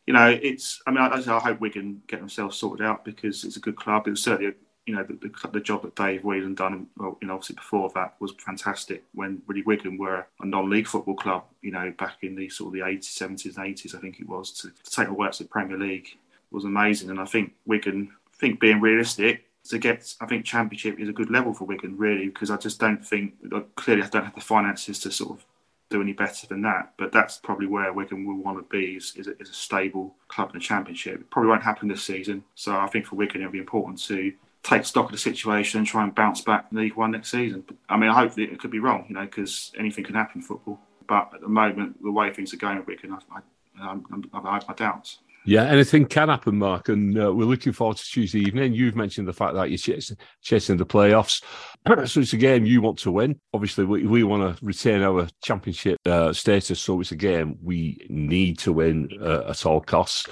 you 0.06 0.14
know, 0.14 0.28
it's. 0.28 0.82
I 0.86 0.90
mean, 0.90 1.00
I, 1.00 1.16
I 1.16 1.40
hope 1.40 1.60
Wigan 1.60 2.02
get 2.06 2.20
themselves 2.20 2.56
sorted 2.56 2.86
out 2.86 3.04
because 3.04 3.44
it's 3.44 3.56
a 3.56 3.60
good 3.60 3.76
club. 3.76 4.06
It 4.06 4.10
was 4.10 4.22
certainly 4.22 4.54
you 4.86 4.94
know, 4.94 5.02
the, 5.02 5.14
the, 5.14 5.48
the, 5.48 5.60
job 5.60 5.82
that 5.82 5.94
Dave 5.94 6.24
Whelan 6.24 6.54
done, 6.54 6.88
well, 6.96 7.16
you 7.20 7.28
know, 7.28 7.34
obviously 7.34 7.56
before 7.56 7.90
that 7.94 8.14
was 8.20 8.34
fantastic 8.38 9.02
when 9.14 9.40
really 9.46 9.62
Wigan 9.62 9.96
were 9.96 10.26
a 10.40 10.46
non-league 10.46 10.86
football 10.86 11.14
club, 11.14 11.44
you 11.62 11.70
know, 11.70 11.92
back 11.98 12.18
in 12.22 12.34
the 12.34 12.48
sort 12.50 12.68
of 12.68 12.72
the 12.74 12.80
80s, 12.80 13.16
70s, 13.16 13.54
80s, 13.54 13.94
I 13.94 14.00
think 14.00 14.20
it 14.20 14.28
was, 14.28 14.50
to, 14.52 14.68
to 14.68 14.90
take 14.90 15.08
the 15.08 15.14
way 15.14 15.30
to 15.30 15.42
the 15.42 15.48
Premier 15.48 15.78
League 15.78 16.18
was 16.50 16.64
amazing. 16.64 17.10
And 17.10 17.18
I 17.18 17.24
think 17.24 17.54
Wigan, 17.66 18.10
I 18.32 18.36
think 18.38 18.60
being 18.60 18.80
realistic, 18.80 19.44
to 19.70 19.78
get, 19.78 20.14
I 20.20 20.26
think 20.26 20.44
Championship 20.44 21.00
is 21.00 21.08
a 21.08 21.12
good 21.12 21.30
level 21.30 21.54
for 21.54 21.64
Wigan, 21.64 21.96
really, 21.96 22.26
because 22.26 22.50
I 22.50 22.58
just 22.58 22.78
don't 22.78 23.04
think, 23.04 23.34
clearly 23.76 24.02
I 24.02 24.08
don't 24.08 24.24
have 24.24 24.34
the 24.34 24.42
finances 24.42 24.98
to 25.00 25.10
sort 25.10 25.38
of 25.38 25.46
do 25.88 26.02
any 26.02 26.12
better 26.12 26.46
than 26.46 26.60
that. 26.62 26.92
But 26.98 27.12
that's 27.12 27.38
probably 27.38 27.66
where 27.66 27.92
Wigan 27.92 28.26
will 28.26 28.42
want 28.42 28.58
to 28.58 28.76
be 28.76 28.96
is, 28.96 29.14
is, 29.16 29.28
a, 29.28 29.40
is 29.40 29.48
a 29.48 29.54
stable 29.54 30.14
club 30.28 30.50
in 30.52 30.58
the 30.58 30.64
Championship. 30.64 31.20
It 31.20 31.30
probably 31.30 31.48
won't 31.48 31.62
happen 31.62 31.88
this 31.88 32.02
season. 32.02 32.44
So 32.54 32.76
I 32.76 32.88
think 32.88 33.06
for 33.06 33.16
Wigan 33.16 33.40
it'll 33.40 33.52
be 33.52 33.58
important 33.58 34.02
to 34.02 34.32
take 34.64 34.84
stock 34.84 35.06
of 35.06 35.12
the 35.12 35.18
situation 35.18 35.78
and 35.78 35.86
try 35.86 36.02
and 36.02 36.14
bounce 36.14 36.40
back 36.40 36.66
in 36.72 36.78
League 36.78 36.96
One 36.96 37.12
next 37.12 37.30
season. 37.30 37.64
I 37.88 37.96
mean, 37.96 38.10
I 38.10 38.14
hope 38.14 38.36
it 38.38 38.58
could 38.58 38.70
be 38.70 38.80
wrong, 38.80 39.04
you 39.08 39.14
know, 39.14 39.24
because 39.24 39.72
anything 39.78 40.04
can 40.04 40.14
happen 40.14 40.40
in 40.40 40.46
football. 40.46 40.80
But 41.06 41.30
at 41.34 41.40
the 41.42 41.48
moment, 41.48 42.02
the 42.02 42.10
way 42.10 42.32
things 42.32 42.52
are 42.54 42.56
going 42.56 42.82
Wigan, 42.86 43.12
I, 43.12 43.40
I, 43.80 43.96
I, 44.32 44.54
have 44.54 44.68
my 44.68 44.74
doubts. 44.74 45.18
Yeah, 45.46 45.64
anything 45.64 46.06
can 46.06 46.30
happen, 46.30 46.56
Mark, 46.56 46.88
and 46.88 47.22
uh, 47.22 47.30
we're 47.34 47.44
looking 47.44 47.74
forward 47.74 47.98
to 47.98 48.04
Tuesday 48.04 48.38
evening. 48.38 48.72
You've 48.72 48.96
mentioned 48.96 49.28
the 49.28 49.34
fact 49.34 49.52
that 49.54 49.68
you're 49.68 49.76
chasing, 49.76 50.16
chasing 50.40 50.78
the 50.78 50.86
playoffs, 50.86 51.42
so 52.08 52.20
it's 52.20 52.32
a 52.32 52.38
game 52.38 52.64
you 52.64 52.80
want 52.80 52.98
to 53.00 53.12
win. 53.12 53.38
Obviously, 53.52 53.84
we, 53.84 54.06
we 54.06 54.24
want 54.24 54.56
to 54.56 54.64
retain 54.64 55.02
our 55.02 55.28
championship 55.42 55.98
uh, 56.06 56.32
status, 56.32 56.80
so 56.80 56.98
it's 57.02 57.12
a 57.12 57.16
game 57.16 57.58
we 57.62 58.06
need 58.08 58.58
to 58.60 58.72
win 58.72 59.10
uh, 59.20 59.50
at 59.50 59.66
all 59.66 59.82
costs. 59.82 60.26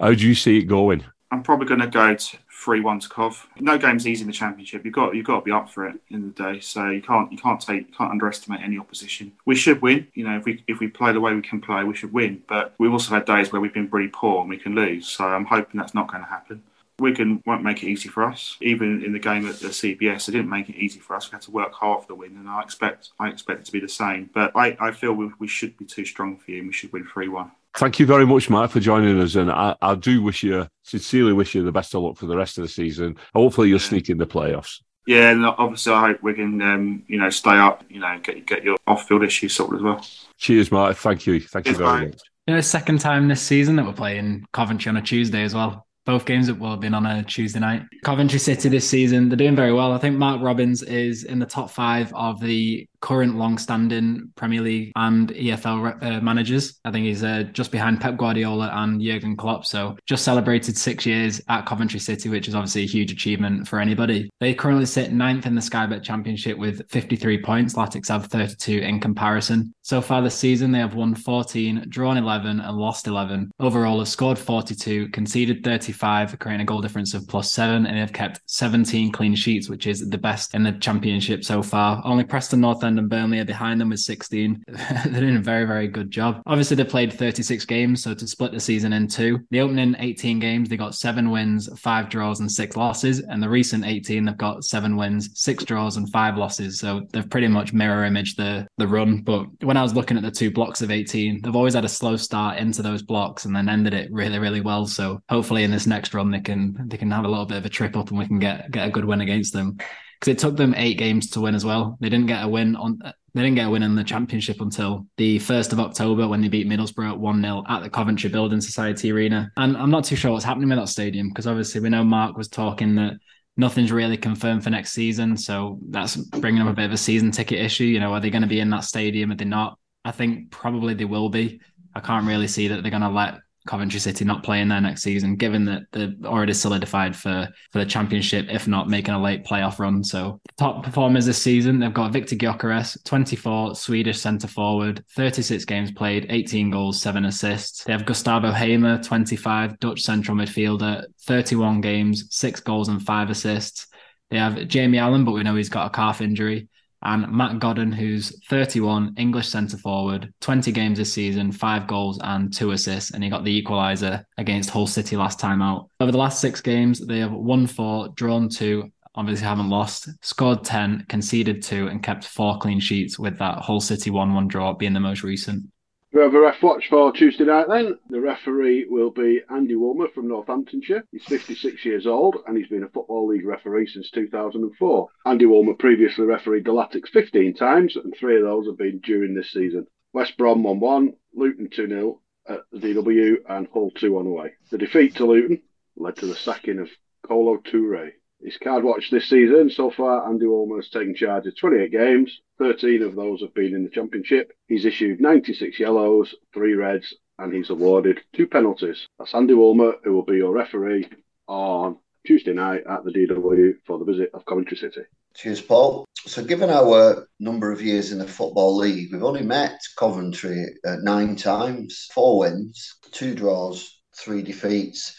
How 0.00 0.12
do 0.12 0.26
you 0.26 0.34
see 0.34 0.58
it 0.58 0.64
going? 0.64 1.04
I'm 1.30 1.44
probably 1.44 1.66
going 1.66 1.80
to 1.80 1.86
go 1.86 2.14
to 2.14 2.38
three 2.58 2.80
one 2.80 2.98
to 2.98 3.08
Cov. 3.08 3.46
No 3.60 3.78
game's 3.78 4.06
easy 4.06 4.22
in 4.22 4.26
the 4.26 4.32
championship. 4.32 4.84
You've 4.84 4.94
got 4.94 5.14
you've 5.14 5.26
got 5.26 5.40
to 5.40 5.44
be 5.44 5.52
up 5.52 5.70
for 5.70 5.86
it 5.86 6.00
in 6.10 6.22
the 6.22 6.42
day. 6.42 6.60
So 6.60 6.88
you 6.88 7.00
can't 7.00 7.30
you 7.30 7.38
can't 7.38 7.60
take 7.60 7.88
you 7.88 7.94
can't 7.96 8.10
underestimate 8.10 8.60
any 8.60 8.78
opposition. 8.78 9.32
We 9.44 9.54
should 9.54 9.80
win. 9.80 10.08
You 10.14 10.24
know, 10.24 10.36
if 10.36 10.44
we 10.44 10.64
if 10.66 10.80
we 10.80 10.88
play 10.88 11.12
the 11.12 11.20
way 11.20 11.34
we 11.34 11.42
can 11.42 11.60
play, 11.60 11.84
we 11.84 11.94
should 11.94 12.12
win. 12.12 12.42
But 12.48 12.74
we've 12.78 12.92
also 12.92 13.14
had 13.14 13.24
days 13.24 13.52
where 13.52 13.60
we've 13.60 13.72
been 13.72 13.88
pretty 13.88 14.08
poor 14.08 14.40
and 14.40 14.50
we 14.50 14.58
can 14.58 14.74
lose. 14.74 15.08
So 15.08 15.24
I'm 15.24 15.44
hoping 15.44 15.78
that's 15.78 15.94
not 15.94 16.10
going 16.10 16.22
to 16.22 16.28
happen. 16.28 16.62
Wigan 16.98 17.44
won't 17.46 17.62
make 17.62 17.84
it 17.84 17.88
easy 17.88 18.08
for 18.08 18.24
us. 18.24 18.56
Even 18.60 19.04
in 19.04 19.12
the 19.12 19.20
game 19.20 19.46
at 19.46 19.60
the 19.60 19.68
CBS, 19.68 20.26
they 20.26 20.32
didn't 20.32 20.48
make 20.48 20.68
it 20.68 20.74
easy 20.74 20.98
for 20.98 21.14
us. 21.14 21.30
We 21.30 21.36
had 21.36 21.42
to 21.42 21.52
work 21.52 21.72
hard 21.72 22.02
for 22.02 22.08
the 22.08 22.16
win, 22.16 22.36
and 22.36 22.48
I 22.48 22.60
expect 22.60 23.10
I 23.20 23.28
expect 23.28 23.60
it 23.60 23.66
to 23.66 23.72
be 23.72 23.78
the 23.78 23.88
same. 23.88 24.30
But 24.34 24.50
I, 24.56 24.76
I 24.80 24.90
feel 24.90 25.12
we, 25.12 25.30
we 25.38 25.46
should 25.46 25.78
be 25.78 25.84
too 25.84 26.04
strong 26.04 26.36
for 26.38 26.50
you, 26.50 26.58
and 26.58 26.66
we 26.66 26.72
should 26.72 26.92
win 26.92 27.06
three 27.06 27.28
one. 27.28 27.52
Thank 27.76 28.00
you 28.00 28.06
very 28.06 28.26
much, 28.26 28.50
Matt, 28.50 28.70
for 28.70 28.80
joining 28.80 29.20
us. 29.20 29.34
And 29.34 29.50
I, 29.50 29.76
I, 29.80 29.94
do 29.94 30.22
wish 30.22 30.42
you, 30.42 30.66
sincerely 30.82 31.32
wish 31.32 31.54
you 31.54 31.62
the 31.62 31.72
best 31.72 31.94
of 31.94 32.02
luck 32.02 32.16
for 32.16 32.26
the 32.26 32.36
rest 32.36 32.58
of 32.58 32.62
the 32.62 32.68
season. 32.68 33.16
Hopefully, 33.34 33.68
you'll 33.68 33.78
sneak 33.78 34.08
in 34.08 34.18
the 34.18 34.26
playoffs. 34.26 34.80
Yeah, 35.06 35.30
and 35.30 35.46
obviously, 35.46 35.92
I 35.92 36.08
hope 36.08 36.22
we 36.22 36.34
can, 36.34 36.60
um, 36.60 37.02
you 37.06 37.18
know, 37.18 37.30
stay 37.30 37.56
up, 37.56 37.84
you 37.88 38.00
know, 38.00 38.18
get 38.22 38.46
get 38.46 38.62
your 38.62 38.76
off-field 38.86 39.22
issues 39.22 39.54
sorted 39.54 39.76
as 39.76 39.82
well. 39.82 40.06
Cheers, 40.36 40.70
Mark. 40.70 40.96
Thank 40.96 41.26
you. 41.26 41.40
Thank 41.40 41.66
Cheers, 41.66 41.78
you 41.78 41.84
very 41.84 42.06
much. 42.08 42.20
You 42.46 42.54
know, 42.54 42.60
second 42.60 43.00
time 43.00 43.28
this 43.28 43.42
season 43.42 43.76
that 43.76 43.86
we're 43.86 43.92
playing 43.92 44.46
Coventry 44.52 44.90
on 44.90 44.96
a 44.96 45.02
Tuesday 45.02 45.44
as 45.44 45.54
well. 45.54 45.86
Both 46.04 46.24
games 46.24 46.46
that 46.46 46.58
will 46.58 46.70
have 46.70 46.80
been 46.80 46.94
on 46.94 47.04
a 47.04 47.22
Tuesday 47.22 47.60
night. 47.60 47.82
Coventry 48.02 48.38
City 48.38 48.70
this 48.70 48.88
season, 48.88 49.28
they're 49.28 49.36
doing 49.36 49.54
very 49.54 49.72
well. 49.72 49.92
I 49.92 49.98
think 49.98 50.16
Mark 50.16 50.40
Robbins 50.40 50.82
is 50.82 51.24
in 51.24 51.38
the 51.38 51.46
top 51.46 51.70
five 51.70 52.12
of 52.14 52.40
the 52.40 52.88
current 53.00 53.36
long-standing 53.36 54.32
Premier 54.36 54.60
League 54.60 54.92
and 54.96 55.30
EFL 55.30 56.02
uh, 56.02 56.20
managers. 56.20 56.80
I 56.84 56.90
think 56.90 57.06
he's 57.06 57.24
uh, 57.24 57.44
just 57.52 57.70
behind 57.70 58.00
Pep 58.00 58.16
Guardiola 58.16 58.70
and 58.72 59.00
Jurgen 59.00 59.36
Klopp. 59.36 59.64
So 59.66 59.96
just 60.06 60.24
celebrated 60.24 60.76
six 60.76 61.06
years 61.06 61.40
at 61.48 61.66
Coventry 61.66 62.00
City, 62.00 62.28
which 62.28 62.48
is 62.48 62.54
obviously 62.54 62.82
a 62.82 62.86
huge 62.86 63.12
achievement 63.12 63.68
for 63.68 63.80
anybody. 63.80 64.30
They 64.40 64.54
currently 64.54 64.86
sit 64.86 65.12
ninth 65.12 65.46
in 65.46 65.54
the 65.54 65.62
Sky 65.62 65.86
Bet 65.86 66.02
Championship 66.02 66.58
with 66.58 66.88
53 66.90 67.42
points. 67.42 67.74
Latics 67.74 68.08
have 68.08 68.26
32 68.26 68.78
in 68.78 69.00
comparison. 69.00 69.72
So 69.82 70.00
far 70.00 70.20
this 70.20 70.34
season, 70.34 70.70
they 70.70 70.80
have 70.80 70.94
won 70.94 71.14
14, 71.14 71.86
drawn 71.88 72.18
11, 72.18 72.60
and 72.60 72.76
lost 72.76 73.06
11. 73.06 73.50
Overall, 73.58 73.98
have 74.00 74.08
scored 74.08 74.38
42, 74.38 75.08
conceded 75.08 75.64
35, 75.64 76.38
creating 76.38 76.60
a 76.60 76.64
goal 76.64 76.82
difference 76.82 77.14
of 77.14 77.26
plus 77.26 77.52
seven, 77.52 77.86
and 77.86 77.96
they 77.96 78.00
have 78.00 78.12
kept 78.12 78.40
17 78.46 79.12
clean 79.12 79.34
sheets, 79.34 79.68
which 79.68 79.86
is 79.86 80.08
the 80.08 80.18
best 80.18 80.54
in 80.54 80.62
the 80.62 80.72
championship 80.72 81.44
so 81.44 81.62
far. 81.62 82.02
Only 82.04 82.24
Preston 82.24 82.60
North 82.60 82.84
And 82.96 83.10
Burnley 83.10 83.40
are 83.40 83.44
behind 83.44 83.80
them 83.80 83.90
with 83.90 84.00
16. 84.00 84.64
They're 84.68 85.20
doing 85.20 85.36
a 85.36 85.40
very, 85.40 85.64
very 85.64 85.88
good 85.88 86.10
job. 86.10 86.42
Obviously, 86.46 86.76
they 86.76 86.84
played 86.84 87.12
36 87.12 87.64
games, 87.64 88.02
so 88.02 88.14
to 88.14 88.26
split 88.26 88.52
the 88.52 88.60
season 88.60 88.92
in 88.92 89.08
two, 89.08 89.40
the 89.50 89.60
opening 89.60 89.96
18 89.98 90.38
games, 90.38 90.68
they 90.68 90.76
got 90.76 90.94
seven 90.94 91.30
wins, 91.30 91.68
five 91.78 92.08
draws, 92.08 92.40
and 92.40 92.50
six 92.50 92.76
losses. 92.76 93.20
And 93.20 93.42
the 93.42 93.48
recent 93.48 93.84
18, 93.84 94.24
they've 94.24 94.36
got 94.36 94.64
seven 94.64 94.96
wins, 94.96 95.30
six 95.34 95.64
draws, 95.64 95.96
and 95.96 96.10
five 96.10 96.36
losses. 96.36 96.78
So 96.78 97.06
they've 97.12 97.28
pretty 97.28 97.48
much 97.48 97.72
mirror 97.72 98.04
imaged 98.04 98.36
the, 98.36 98.66
the 98.78 98.88
run. 98.88 99.22
But 99.22 99.46
when 99.62 99.76
I 99.76 99.82
was 99.82 99.94
looking 99.94 100.16
at 100.16 100.22
the 100.22 100.30
two 100.30 100.50
blocks 100.50 100.80
of 100.80 100.90
18, 100.90 101.42
they've 101.42 101.56
always 101.56 101.74
had 101.74 101.84
a 101.84 101.88
slow 101.88 102.16
start 102.16 102.58
into 102.58 102.82
those 102.82 103.02
blocks 103.02 103.44
and 103.44 103.54
then 103.54 103.68
ended 103.68 103.94
it 103.94 104.10
really, 104.12 104.38
really 104.38 104.60
well. 104.60 104.86
So 104.86 105.20
hopefully 105.28 105.64
in 105.64 105.70
this 105.70 105.86
next 105.86 106.14
run, 106.14 106.30
they 106.30 106.40
can 106.40 106.88
they 106.88 106.96
can 106.96 107.10
have 107.10 107.24
a 107.24 107.28
little 107.28 107.46
bit 107.46 107.58
of 107.58 107.66
a 107.66 107.68
trip 107.68 107.96
up 107.96 108.10
and 108.10 108.18
we 108.18 108.26
can 108.26 108.38
get 108.38 108.70
get 108.70 108.86
a 108.86 108.90
good 108.90 109.04
win 109.04 109.20
against 109.20 109.52
them 109.52 109.78
because 110.18 110.32
it 110.32 110.38
took 110.38 110.56
them 110.56 110.74
eight 110.76 110.98
games 110.98 111.30
to 111.30 111.40
win 111.40 111.54
as 111.54 111.64
well. 111.64 111.96
They 112.00 112.08
didn't 112.08 112.26
get 112.26 112.44
a 112.44 112.48
win 112.48 112.76
on 112.76 112.98
they 113.34 113.42
didn't 113.42 113.56
get 113.56 113.68
a 113.68 113.70
win 113.70 113.82
in 113.82 113.94
the 113.94 114.02
championship 114.02 114.60
until 114.60 115.06
the 115.16 115.38
first 115.38 115.72
of 115.72 115.78
October 115.78 116.26
when 116.26 116.40
they 116.40 116.48
beat 116.48 116.66
Middlesbrough 116.66 117.18
one 117.18 117.40
0 117.40 117.62
at 117.68 117.82
the 117.82 117.90
Coventry 117.90 118.30
Building 118.30 118.60
Society 118.60 119.12
Arena. 119.12 119.52
And 119.56 119.76
I'm 119.76 119.90
not 119.90 120.04
too 120.04 120.16
sure 120.16 120.32
what's 120.32 120.44
happening 120.44 120.68
with 120.68 120.78
that 120.78 120.88
stadium 120.88 121.28
because 121.28 121.46
obviously 121.46 121.80
we 121.80 121.88
know 121.88 122.02
Mark 122.02 122.36
was 122.36 122.48
talking 122.48 122.96
that 122.96 123.12
nothing's 123.56 123.92
really 123.92 124.16
confirmed 124.16 124.64
for 124.64 124.70
next 124.70 124.92
season, 124.92 125.36
so 125.36 125.78
that's 125.90 126.16
bringing 126.16 126.62
up 126.62 126.68
a 126.68 126.72
bit 126.72 126.86
of 126.86 126.92
a 126.92 126.96
season 126.96 127.30
ticket 127.30 127.60
issue. 127.60 127.84
You 127.84 128.00
know, 128.00 128.12
are 128.12 128.20
they 128.20 128.30
going 128.30 128.42
to 128.42 128.48
be 128.48 128.60
in 128.60 128.70
that 128.70 128.84
stadium? 128.84 129.30
Are 129.30 129.36
they 129.36 129.44
not? 129.44 129.78
I 130.04 130.10
think 130.10 130.50
probably 130.50 130.94
they 130.94 131.04
will 131.04 131.28
be. 131.28 131.60
I 131.94 132.00
can't 132.00 132.26
really 132.26 132.48
see 132.48 132.68
that 132.68 132.82
they're 132.82 132.90
going 132.90 133.02
to 133.02 133.08
let 133.08 133.40
Coventry 133.68 134.00
City 134.00 134.24
not 134.24 134.42
playing 134.42 134.68
there 134.68 134.80
next 134.80 135.02
season, 135.02 135.36
given 135.36 135.66
that 135.66 135.82
they're 135.92 136.14
already 136.24 136.54
solidified 136.54 137.14
for 137.14 137.46
for 137.70 137.78
the 137.78 137.86
championship, 137.86 138.46
if 138.48 138.66
not 138.66 138.88
making 138.88 139.14
a 139.14 139.22
late 139.22 139.44
playoff 139.44 139.78
run. 139.78 140.02
So 140.02 140.40
top 140.56 140.82
performers 140.82 141.26
this 141.26 141.40
season, 141.40 141.78
they've 141.78 141.92
got 141.92 142.12
Viktor 142.12 142.34
Gyökeres, 142.34 142.96
24, 143.04 143.74
Swedish 143.74 144.18
centre 144.18 144.48
forward, 144.48 145.04
36 145.14 145.66
games 145.66 145.92
played, 145.92 146.26
18 146.30 146.70
goals, 146.70 147.00
seven 147.00 147.26
assists. 147.26 147.84
They 147.84 147.92
have 147.92 148.06
Gustavo 148.06 148.52
Hamer, 148.52 149.02
25, 149.02 149.78
Dutch 149.78 150.00
central 150.00 150.36
midfielder, 150.36 151.04
31 151.26 151.82
games, 151.82 152.24
six 152.30 152.60
goals 152.60 152.88
and 152.88 153.02
five 153.02 153.28
assists. 153.28 153.86
They 154.30 154.38
have 154.38 154.66
Jamie 154.66 154.98
Allen, 154.98 155.26
but 155.26 155.32
we 155.32 155.42
know 155.42 155.54
he's 155.56 155.68
got 155.68 155.86
a 155.86 155.90
calf 155.90 156.22
injury 156.22 156.68
and 157.02 157.30
Matt 157.30 157.58
Godden, 157.58 157.92
who's 157.92 158.44
31, 158.48 159.14
English 159.16 159.48
centre 159.48 159.78
forward, 159.78 160.32
20 160.40 160.72
games 160.72 160.98
this 160.98 161.12
season, 161.12 161.52
five 161.52 161.86
goals 161.86 162.18
and 162.22 162.52
two 162.52 162.72
assists, 162.72 163.12
and 163.12 163.22
he 163.22 163.30
got 163.30 163.44
the 163.44 163.62
equaliser 163.62 164.24
against 164.36 164.70
Hull 164.70 164.86
City 164.86 165.16
last 165.16 165.38
time 165.38 165.62
out. 165.62 165.88
Over 166.00 166.12
the 166.12 166.18
last 166.18 166.40
six 166.40 166.60
games, 166.60 167.06
they 167.06 167.18
have 167.18 167.32
won 167.32 167.66
four, 167.66 168.08
drawn 168.16 168.48
two, 168.48 168.90
obviously 169.14 169.46
haven't 169.46 169.70
lost, 169.70 170.08
scored 170.22 170.64
10, 170.64 171.06
conceded 171.08 171.62
two, 171.62 171.88
and 171.88 172.02
kept 172.02 172.24
four 172.24 172.58
clean 172.58 172.80
sheets 172.80 173.18
with 173.18 173.38
that 173.38 173.58
Hull 173.58 173.80
City 173.80 174.10
1 174.10 174.34
1 174.34 174.48
draw 174.48 174.72
being 174.72 174.92
the 174.92 175.00
most 175.00 175.22
recent. 175.22 175.64
We 176.10 176.22
have 176.22 176.32
a 176.32 176.40
ref 176.40 176.62
watch 176.62 176.88
for 176.88 177.12
Tuesday 177.12 177.44
night 177.44 177.68
then. 177.68 177.98
The 178.08 178.22
referee 178.22 178.86
will 178.88 179.10
be 179.10 179.42
Andy 179.50 179.74
Woolmer 179.74 180.10
from 180.14 180.26
Northamptonshire. 180.28 181.04
He's 181.12 181.24
56 181.24 181.84
years 181.84 182.06
old 182.06 182.38
and 182.46 182.56
he's 182.56 182.68
been 182.68 182.82
a 182.82 182.88
Football 182.88 183.28
League 183.28 183.44
referee 183.44 183.88
since 183.88 184.10
2004. 184.12 185.08
Andy 185.26 185.44
Woolmer 185.44 185.78
previously 185.78 186.24
refereed 186.24 186.64
the 186.64 186.72
Latics 186.72 187.10
15 187.10 187.52
times 187.54 187.96
and 187.96 188.14
three 188.16 188.38
of 188.38 188.42
those 188.42 188.66
have 188.66 188.78
been 188.78 189.00
during 189.00 189.34
this 189.34 189.52
season. 189.52 189.86
West 190.14 190.38
Brom 190.38 190.62
1 190.62 190.80
1, 190.80 191.12
Luton 191.34 191.68
2 191.68 191.88
0 191.88 192.20
at 192.48 192.60
the 192.72 192.78
DW 192.78 193.36
and 193.46 193.68
Hull 193.74 193.90
2 193.90 194.10
1 194.10 194.26
away. 194.26 194.54
The 194.70 194.78
defeat 194.78 195.16
to 195.16 195.26
Luton 195.26 195.60
led 195.94 196.16
to 196.16 196.26
the 196.26 196.36
sacking 196.36 196.78
of 196.78 196.88
Kolo 197.22 197.58
Toure. 197.58 198.12
His 198.42 198.56
card 198.56 198.84
watch 198.84 199.10
this 199.10 199.28
season 199.28 199.68
so 199.68 199.90
far, 199.90 200.28
Andy 200.28 200.46
Woolmer 200.46 200.76
has 200.76 200.88
taken 200.88 201.14
charge 201.14 201.46
of 201.46 201.56
28 201.56 201.90
games. 201.90 202.40
13 202.58 203.02
of 203.02 203.16
those 203.16 203.40
have 203.40 203.52
been 203.52 203.74
in 203.74 203.82
the 203.82 203.90
Championship. 203.90 204.52
He's 204.68 204.84
issued 204.84 205.20
96 205.20 205.78
yellows, 205.80 206.34
three 206.54 206.74
reds, 206.74 207.14
and 207.38 207.52
he's 207.52 207.70
awarded 207.70 208.20
two 208.34 208.46
penalties. 208.46 209.08
That's 209.18 209.34
Andy 209.34 209.54
Woolmer, 209.54 209.94
who 210.04 210.12
will 210.12 210.24
be 210.24 210.36
your 210.36 210.52
referee 210.52 211.08
on 211.48 211.98
Tuesday 212.26 212.52
night 212.52 212.84
at 212.88 213.04
the 213.04 213.10
DW 213.10 213.74
for 213.86 213.98
the 213.98 214.04
visit 214.04 214.30
of 214.34 214.44
Coventry 214.44 214.76
City. 214.76 215.02
Cheers, 215.34 215.60
Paul. 215.60 216.04
So, 216.26 216.44
given 216.44 216.70
our 216.70 217.28
number 217.40 217.72
of 217.72 217.82
years 217.82 218.12
in 218.12 218.18
the 218.18 218.26
Football 218.26 218.76
League, 218.76 219.12
we've 219.12 219.22
only 219.22 219.42
met 219.42 219.80
Coventry 219.96 220.66
uh, 220.84 220.96
nine 221.02 221.36
times, 221.36 222.08
four 222.12 222.40
wins, 222.40 222.98
two 223.12 223.34
draws, 223.34 224.00
three 224.16 224.42
defeats. 224.42 225.16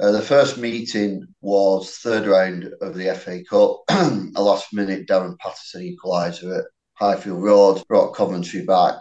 Uh, 0.00 0.12
the 0.12 0.22
first 0.22 0.56
meeting 0.56 1.26
was 1.42 1.98
third 1.98 2.26
round 2.26 2.72
of 2.80 2.94
the 2.94 3.14
FA 3.14 3.44
Cup. 3.44 3.80
a 4.34 4.42
last 4.42 4.72
minute 4.72 5.06
Darren 5.06 5.38
Patterson 5.38 5.82
equaliser 5.82 6.60
at 6.60 6.64
Highfield 6.94 7.42
Road 7.42 7.82
brought 7.86 8.14
Coventry 8.14 8.64
back. 8.64 8.96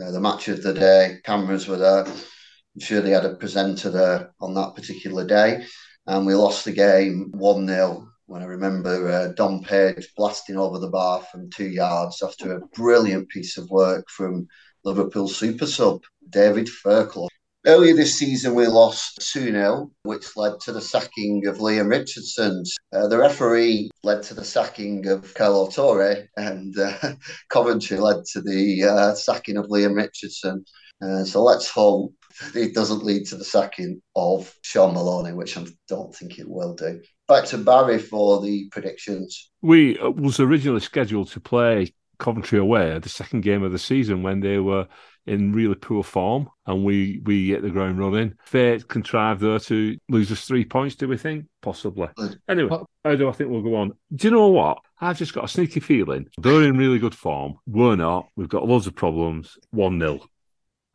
Uh, 0.00 0.12
the 0.12 0.20
match 0.20 0.46
of 0.46 0.62
the 0.62 0.72
day, 0.72 1.18
cameras 1.24 1.66
were 1.66 1.76
there. 1.76 2.04
I'm 2.04 2.80
sure 2.80 3.00
they 3.00 3.10
had 3.10 3.24
a 3.24 3.34
presenter 3.34 3.90
there 3.90 4.32
on 4.40 4.54
that 4.54 4.76
particular 4.76 5.26
day. 5.26 5.64
And 6.06 6.24
we 6.24 6.34
lost 6.34 6.64
the 6.64 6.72
game 6.72 7.32
1 7.32 7.66
0 7.66 8.08
when 8.26 8.42
I 8.42 8.46
remember 8.46 9.10
uh, 9.10 9.28
Dom 9.32 9.64
Page 9.64 10.06
blasting 10.16 10.56
over 10.56 10.78
the 10.78 10.88
bar 10.88 11.22
from 11.32 11.50
two 11.50 11.68
yards 11.68 12.22
after 12.22 12.52
a 12.52 12.66
brilliant 12.68 13.28
piece 13.28 13.58
of 13.58 13.68
work 13.70 14.08
from 14.08 14.46
Liverpool 14.84 15.26
super 15.26 15.66
sub 15.66 16.02
David 16.30 16.68
Fairclough. 16.68 17.28
Earlier 17.66 17.94
this 17.94 18.18
season, 18.18 18.54
we 18.54 18.66
lost 18.66 19.32
2 19.32 19.50
0, 19.50 19.90
which 20.02 20.36
led 20.36 20.60
to 20.60 20.72
the 20.72 20.82
sacking 20.82 21.46
of 21.46 21.62
Leam 21.62 21.88
Richardson. 21.88 22.62
Uh, 22.92 23.08
the 23.08 23.16
referee 23.16 23.90
led 24.02 24.22
to 24.24 24.34
the 24.34 24.44
sacking 24.44 25.06
of 25.06 25.32
Kolo 25.32 25.68
Toure, 25.68 26.26
and 26.36 26.78
uh, 26.78 27.14
Coventry 27.48 27.96
led 27.96 28.24
to 28.32 28.42
the 28.42 28.84
uh, 28.84 29.14
sacking 29.14 29.56
of 29.56 29.70
Leam 29.70 29.94
Richardson. 29.94 30.62
Uh, 31.02 31.24
so 31.24 31.42
let's 31.42 31.70
hope 31.70 32.12
it 32.54 32.74
doesn't 32.74 33.02
lead 33.02 33.24
to 33.26 33.36
the 33.36 33.44
sacking 33.44 34.02
of 34.14 34.54
Shaun 34.60 34.92
Maloney, 34.92 35.32
which 35.32 35.56
I 35.56 35.64
don't 35.88 36.14
think 36.14 36.38
it 36.38 36.48
will 36.48 36.74
do. 36.74 37.00
Back 37.28 37.46
to 37.46 37.58
Barry 37.58 37.98
for 37.98 38.42
the 38.42 38.68
predictions. 38.72 39.50
We 39.62 39.98
uh, 39.98 40.10
was 40.10 40.38
originally 40.38 40.80
scheduled 40.80 41.28
to 41.28 41.40
play 41.40 41.94
Coventry 42.18 42.58
away, 42.58 42.98
the 42.98 43.08
second 43.08 43.40
game 43.40 43.62
of 43.62 43.72
the 43.72 43.78
season, 43.78 44.22
when 44.22 44.40
they 44.40 44.58
were 44.58 44.86
in 45.26 45.52
really 45.52 45.74
poor 45.74 46.02
form 46.02 46.48
and 46.66 46.84
we 46.84 47.20
we 47.24 47.46
get 47.46 47.62
the 47.62 47.70
ground 47.70 47.98
running. 47.98 48.34
Fate 48.44 48.86
contrived 48.88 49.40
there 49.40 49.58
to 49.58 49.96
lose 50.08 50.30
us 50.30 50.44
three 50.44 50.64
points, 50.64 50.96
do 50.96 51.08
we 51.08 51.16
think? 51.16 51.46
Possibly. 51.62 52.08
Anyway, 52.48 52.76
how 53.04 53.14
do 53.14 53.28
I 53.28 53.32
think 53.32 53.50
we'll 53.50 53.62
go 53.62 53.76
on? 53.76 53.92
Do 54.14 54.28
you 54.28 54.34
know 54.34 54.48
what? 54.48 54.78
I've 55.00 55.18
just 55.18 55.34
got 55.34 55.44
a 55.44 55.48
sneaky 55.48 55.80
feeling 55.80 56.28
they're 56.38 56.64
in 56.64 56.76
really 56.76 56.98
good 56.98 57.14
form. 57.14 57.54
We're 57.66 57.96
not. 57.96 58.28
We've 58.36 58.48
got 58.48 58.66
loads 58.66 58.86
of 58.86 58.94
problems. 58.94 59.56
1 59.70 59.98
0. 59.98 60.20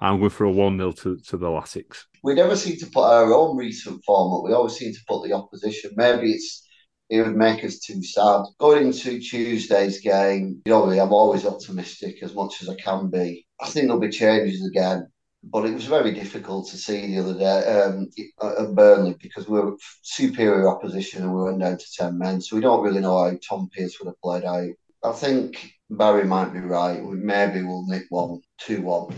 I'm 0.02 0.20
going 0.20 0.30
for 0.30 0.46
a 0.46 0.52
1 0.52 0.78
0 0.78 0.92
to, 0.92 1.18
to 1.18 1.38
the 1.38 1.48
Latics. 1.48 2.06
We 2.24 2.34
never 2.34 2.56
seem 2.56 2.78
to 2.78 2.86
put 2.88 3.04
our 3.04 3.34
own 3.34 3.58
recent 3.58 4.04
form 4.06 4.34
up. 4.34 4.44
We 4.44 4.54
always 4.54 4.78
seem 4.78 4.94
to 4.94 5.00
put 5.08 5.28
the 5.28 5.34
opposition. 5.34 5.92
Maybe 5.96 6.32
it's 6.32 6.68
it 7.10 7.22
would 7.22 7.36
make 7.36 7.64
us 7.64 7.80
too 7.80 8.04
sad. 8.04 8.44
Going 8.60 8.88
into 8.88 9.20
Tuesday's 9.20 10.00
game, 10.00 10.62
you 10.66 10.72
know, 10.72 10.90
I'm 10.90 11.12
always 11.14 11.46
optimistic 11.46 12.22
as 12.22 12.36
much 12.36 12.62
as 12.62 12.70
I 12.70 12.76
can 12.76 13.10
be. 13.10 13.46
I 13.60 13.68
think 13.68 13.88
there'll 13.88 14.00
be 14.00 14.10
changes 14.10 14.66
again, 14.66 15.08
but 15.44 15.66
it 15.66 15.74
was 15.74 15.86
very 15.86 16.14
difficult 16.14 16.70
to 16.70 16.78
see 16.78 17.08
the 17.08 17.20
other 17.20 17.38
day 17.38 17.82
um, 17.82 18.10
at 18.42 18.76
Burnley 18.76 19.16
because 19.22 19.50
we 19.50 19.60
were 19.60 19.76
superior 20.04 20.70
opposition 20.70 21.24
and 21.24 21.34
we 21.34 21.44
went 21.44 21.60
down 21.60 21.78
to 21.78 21.86
10 21.98 22.18
men. 22.18 22.42
So 22.42 22.56
we 22.56 22.62
don't 22.62 22.84
really 22.84 23.02
know 23.02 23.18
how 23.18 23.38
Tom 23.48 23.70
Pearce 23.76 24.00
would 24.00 24.08
have 24.08 24.22
played 24.22 24.46
out. 24.46 24.70
I 25.04 25.12
think 25.14 25.74
Barry 25.90 26.26
might 26.26 26.54
be 26.54 26.60
right. 26.60 27.04
We 27.04 27.16
maybe 27.16 27.64
will 27.64 27.88
nick 27.88 28.04
one, 28.10 28.42
2 28.60 28.82
1. 28.82 29.16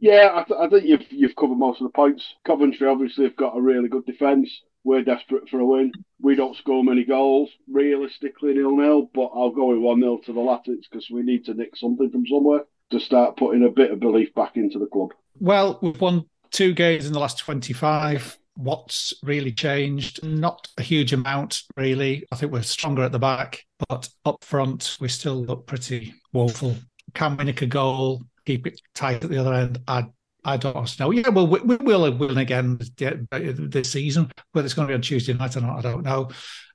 Yeah, 0.00 0.30
I, 0.34 0.44
th- 0.44 0.58
I, 0.58 0.68
think 0.68 0.86
you've 0.86 1.12
you've 1.12 1.36
covered 1.36 1.58
most 1.58 1.80
of 1.80 1.86
the 1.86 1.92
points. 1.92 2.24
Coventry 2.46 2.88
obviously 2.88 3.24
have 3.24 3.36
got 3.36 3.56
a 3.56 3.60
really 3.60 3.88
good 3.88 4.06
defence. 4.06 4.50
We're 4.84 5.02
desperate 5.02 5.48
for 5.48 5.60
a 5.60 5.64
win. 5.64 5.92
We 6.20 6.36
don't 6.36 6.56
score 6.56 6.82
many 6.82 7.04
goals, 7.04 7.50
realistically 7.70 8.54
nil 8.54 8.76
nil, 8.76 9.10
but 9.14 9.30
I'll 9.34 9.50
go 9.50 9.66
with 9.66 9.78
one 9.78 10.00
0 10.00 10.20
to 10.24 10.32
the 10.32 10.40
Latics 10.40 10.84
because 10.90 11.08
we 11.10 11.22
need 11.22 11.44
to 11.46 11.54
nick 11.54 11.76
something 11.76 12.10
from 12.10 12.26
somewhere 12.26 12.64
to 12.90 13.00
start 13.00 13.36
putting 13.36 13.64
a 13.64 13.70
bit 13.70 13.90
of 13.90 14.00
belief 14.00 14.34
back 14.34 14.56
into 14.56 14.78
the 14.78 14.86
club. 14.86 15.10
Well, 15.38 15.78
we've 15.82 16.00
won 16.00 16.24
two 16.50 16.72
games 16.74 17.06
in 17.06 17.12
the 17.12 17.20
last 17.20 17.38
twenty 17.38 17.72
five. 17.72 18.36
What's 18.56 19.14
really 19.22 19.52
changed? 19.52 20.22
Not 20.24 20.68
a 20.76 20.82
huge 20.82 21.12
amount, 21.12 21.62
really. 21.76 22.26
I 22.32 22.36
think 22.36 22.52
we're 22.52 22.62
stronger 22.62 23.02
at 23.02 23.12
the 23.12 23.18
back, 23.18 23.64
but 23.88 24.08
up 24.24 24.44
front 24.44 24.98
we 25.00 25.08
still 25.08 25.44
look 25.44 25.66
pretty 25.66 26.14
woeful. 26.32 26.76
Can 27.14 27.36
we 27.36 27.44
nick 27.44 27.62
a 27.62 27.66
goal? 27.66 28.22
Keep 28.46 28.66
it 28.66 28.80
tight 28.94 29.24
at 29.24 29.30
the 29.30 29.38
other 29.38 29.54
end. 29.54 29.78
I 29.86 30.06
I 30.44 30.56
don't 30.56 30.98
know. 30.98 31.10
Yeah, 31.10 31.28
well, 31.28 31.46
we, 31.46 31.60
we 31.60 31.76
will 31.76 32.12
win 32.12 32.38
again 32.38 32.78
this 32.96 33.92
season. 33.92 34.30
Whether 34.52 34.66
it's 34.66 34.74
going 34.74 34.88
to 34.88 34.92
be 34.92 34.94
on 34.94 35.02
Tuesday 35.02 35.32
night 35.32 35.56
or 35.56 35.60
not, 35.60 35.78
I 35.78 35.82
don't 35.82 36.02
know. 36.02 36.30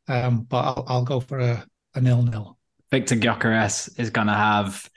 Um, 0.07 0.43
but 0.43 0.57
I'll, 0.57 0.85
I'll, 0.87 1.03
go 1.03 1.19
for 1.19 1.39
a, 1.39 1.65
a 1.95 2.01
nil-nil. 2.01 2.57
Viktor 2.91 3.15
Gyökeres 3.15 3.99
is 3.99 4.11
going 4.11 4.27
to 4.27 4.33
have 4.33 4.87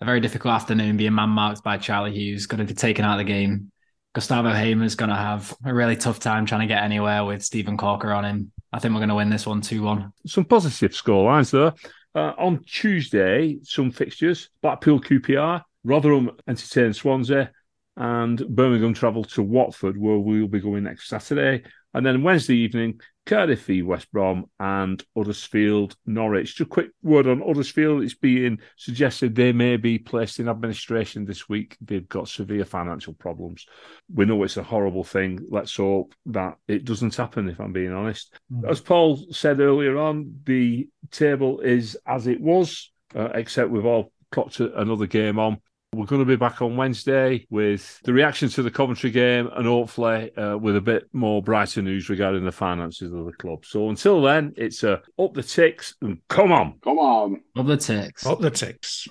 a 0.00 0.04
very 0.04 0.20
difficult 0.20 0.54
afternoon 0.54 0.96
being 0.96 1.14
man 1.14 1.28
marked 1.28 1.62
by 1.62 1.76
Charlie 1.76 2.14
Hughes, 2.14 2.46
going 2.46 2.66
to 2.66 2.72
be 2.72 2.74
taken 2.74 3.04
out 3.04 3.20
of 3.20 3.26
the 3.26 3.30
game. 3.30 3.70
Gustavo 4.14 4.52
Hamer 4.52 4.84
is 4.84 4.94
going 4.94 5.10
to 5.10 5.16
have 5.16 5.54
a 5.64 5.74
really 5.74 5.96
tough 5.96 6.20
time 6.20 6.46
trying 6.46 6.62
to 6.62 6.66
get 6.66 6.82
anywhere 6.82 7.24
with 7.24 7.44
Steven 7.44 7.76
Caulker 7.76 8.16
on 8.16 8.24
him. 8.24 8.52
I 8.72 8.78
think 8.78 8.94
we're 8.94 9.00
going 9.00 9.08
to 9.08 9.16
win 9.16 9.30
this 9.30 9.46
one 9.46 9.60
2 9.60 9.82
1. 9.82 10.12
Some 10.26 10.44
positive 10.44 10.94
score 10.94 11.24
lines 11.24 11.50
there. 11.50 11.74
Uh, 12.14 12.32
on 12.38 12.62
Tuesday, 12.64 13.58
some 13.62 13.90
fixtures 13.90 14.50
Blackpool 14.62 15.00
QPR, 15.00 15.62
Rotherham 15.82 16.30
entertain 16.46 16.92
Swansea, 16.92 17.50
and 17.96 18.46
Birmingham 18.48 18.94
travel 18.94 19.24
to 19.24 19.42
Watford, 19.42 19.96
where 19.96 20.18
we'll 20.18 20.48
be 20.48 20.60
going 20.60 20.84
next 20.84 21.08
Saturday. 21.08 21.62
And 21.94 22.04
then 22.04 22.24
Wednesday 22.24 22.56
evening, 22.56 23.00
Cardiff 23.24 23.64
v 23.66 23.82
West 23.82 24.10
Brom 24.10 24.46
and 24.58 25.02
Huddersfield 25.16 25.96
Norwich. 26.04 26.56
Just 26.56 26.60
a 26.60 26.64
quick 26.66 26.90
word 27.02 27.28
on 27.28 27.40
Huddersfield. 27.40 28.02
It's 28.02 28.14
being 28.14 28.58
suggested 28.76 29.34
they 29.34 29.52
may 29.52 29.76
be 29.76 29.98
placed 29.98 30.40
in 30.40 30.48
administration 30.48 31.24
this 31.24 31.48
week. 31.48 31.76
They've 31.80 32.08
got 32.08 32.28
severe 32.28 32.64
financial 32.64 33.14
problems. 33.14 33.64
We 34.12 34.24
know 34.24 34.42
it's 34.42 34.56
a 34.56 34.62
horrible 34.62 35.04
thing. 35.04 35.46
Let's 35.48 35.76
hope 35.76 36.14
that 36.26 36.56
it 36.66 36.84
doesn't 36.84 37.14
happen, 37.14 37.48
if 37.48 37.60
I'm 37.60 37.72
being 37.72 37.92
honest. 37.92 38.36
Mm. 38.52 38.68
As 38.68 38.80
Paul 38.80 39.24
said 39.30 39.60
earlier 39.60 39.96
on, 39.96 40.40
the 40.44 40.88
table 41.12 41.60
is 41.60 41.96
as 42.06 42.26
it 42.26 42.40
was, 42.40 42.90
uh, 43.14 43.28
except 43.34 43.70
we've 43.70 43.86
all 43.86 44.12
clocked 44.32 44.58
another 44.58 45.06
game 45.06 45.38
on. 45.38 45.58
We're 45.94 46.06
going 46.06 46.22
to 46.22 46.26
be 46.26 46.36
back 46.36 46.60
on 46.60 46.76
Wednesday 46.76 47.46
with 47.50 48.00
the 48.04 48.12
reaction 48.12 48.48
to 48.50 48.62
the 48.62 48.70
Coventry 48.70 49.10
game 49.10 49.48
and 49.54 49.66
hopefully 49.66 50.34
uh, 50.36 50.56
with 50.56 50.76
a 50.76 50.80
bit 50.80 51.08
more 51.12 51.42
brighter 51.42 51.82
news 51.82 52.08
regarding 52.08 52.44
the 52.44 52.52
finances 52.52 53.12
of 53.12 53.26
the 53.26 53.32
club. 53.32 53.64
So 53.64 53.88
until 53.88 54.20
then, 54.22 54.52
it's 54.56 54.82
a 54.82 55.02
up 55.18 55.34
the 55.34 55.42
ticks 55.42 55.94
and 56.00 56.18
come 56.28 56.52
on. 56.52 56.78
Come 56.82 56.98
on. 56.98 57.42
Up 57.56 57.66
the 57.66 57.76
ticks. 57.76 58.26
Up 58.26 58.40
the 58.40 58.50
ticks. 58.50 59.08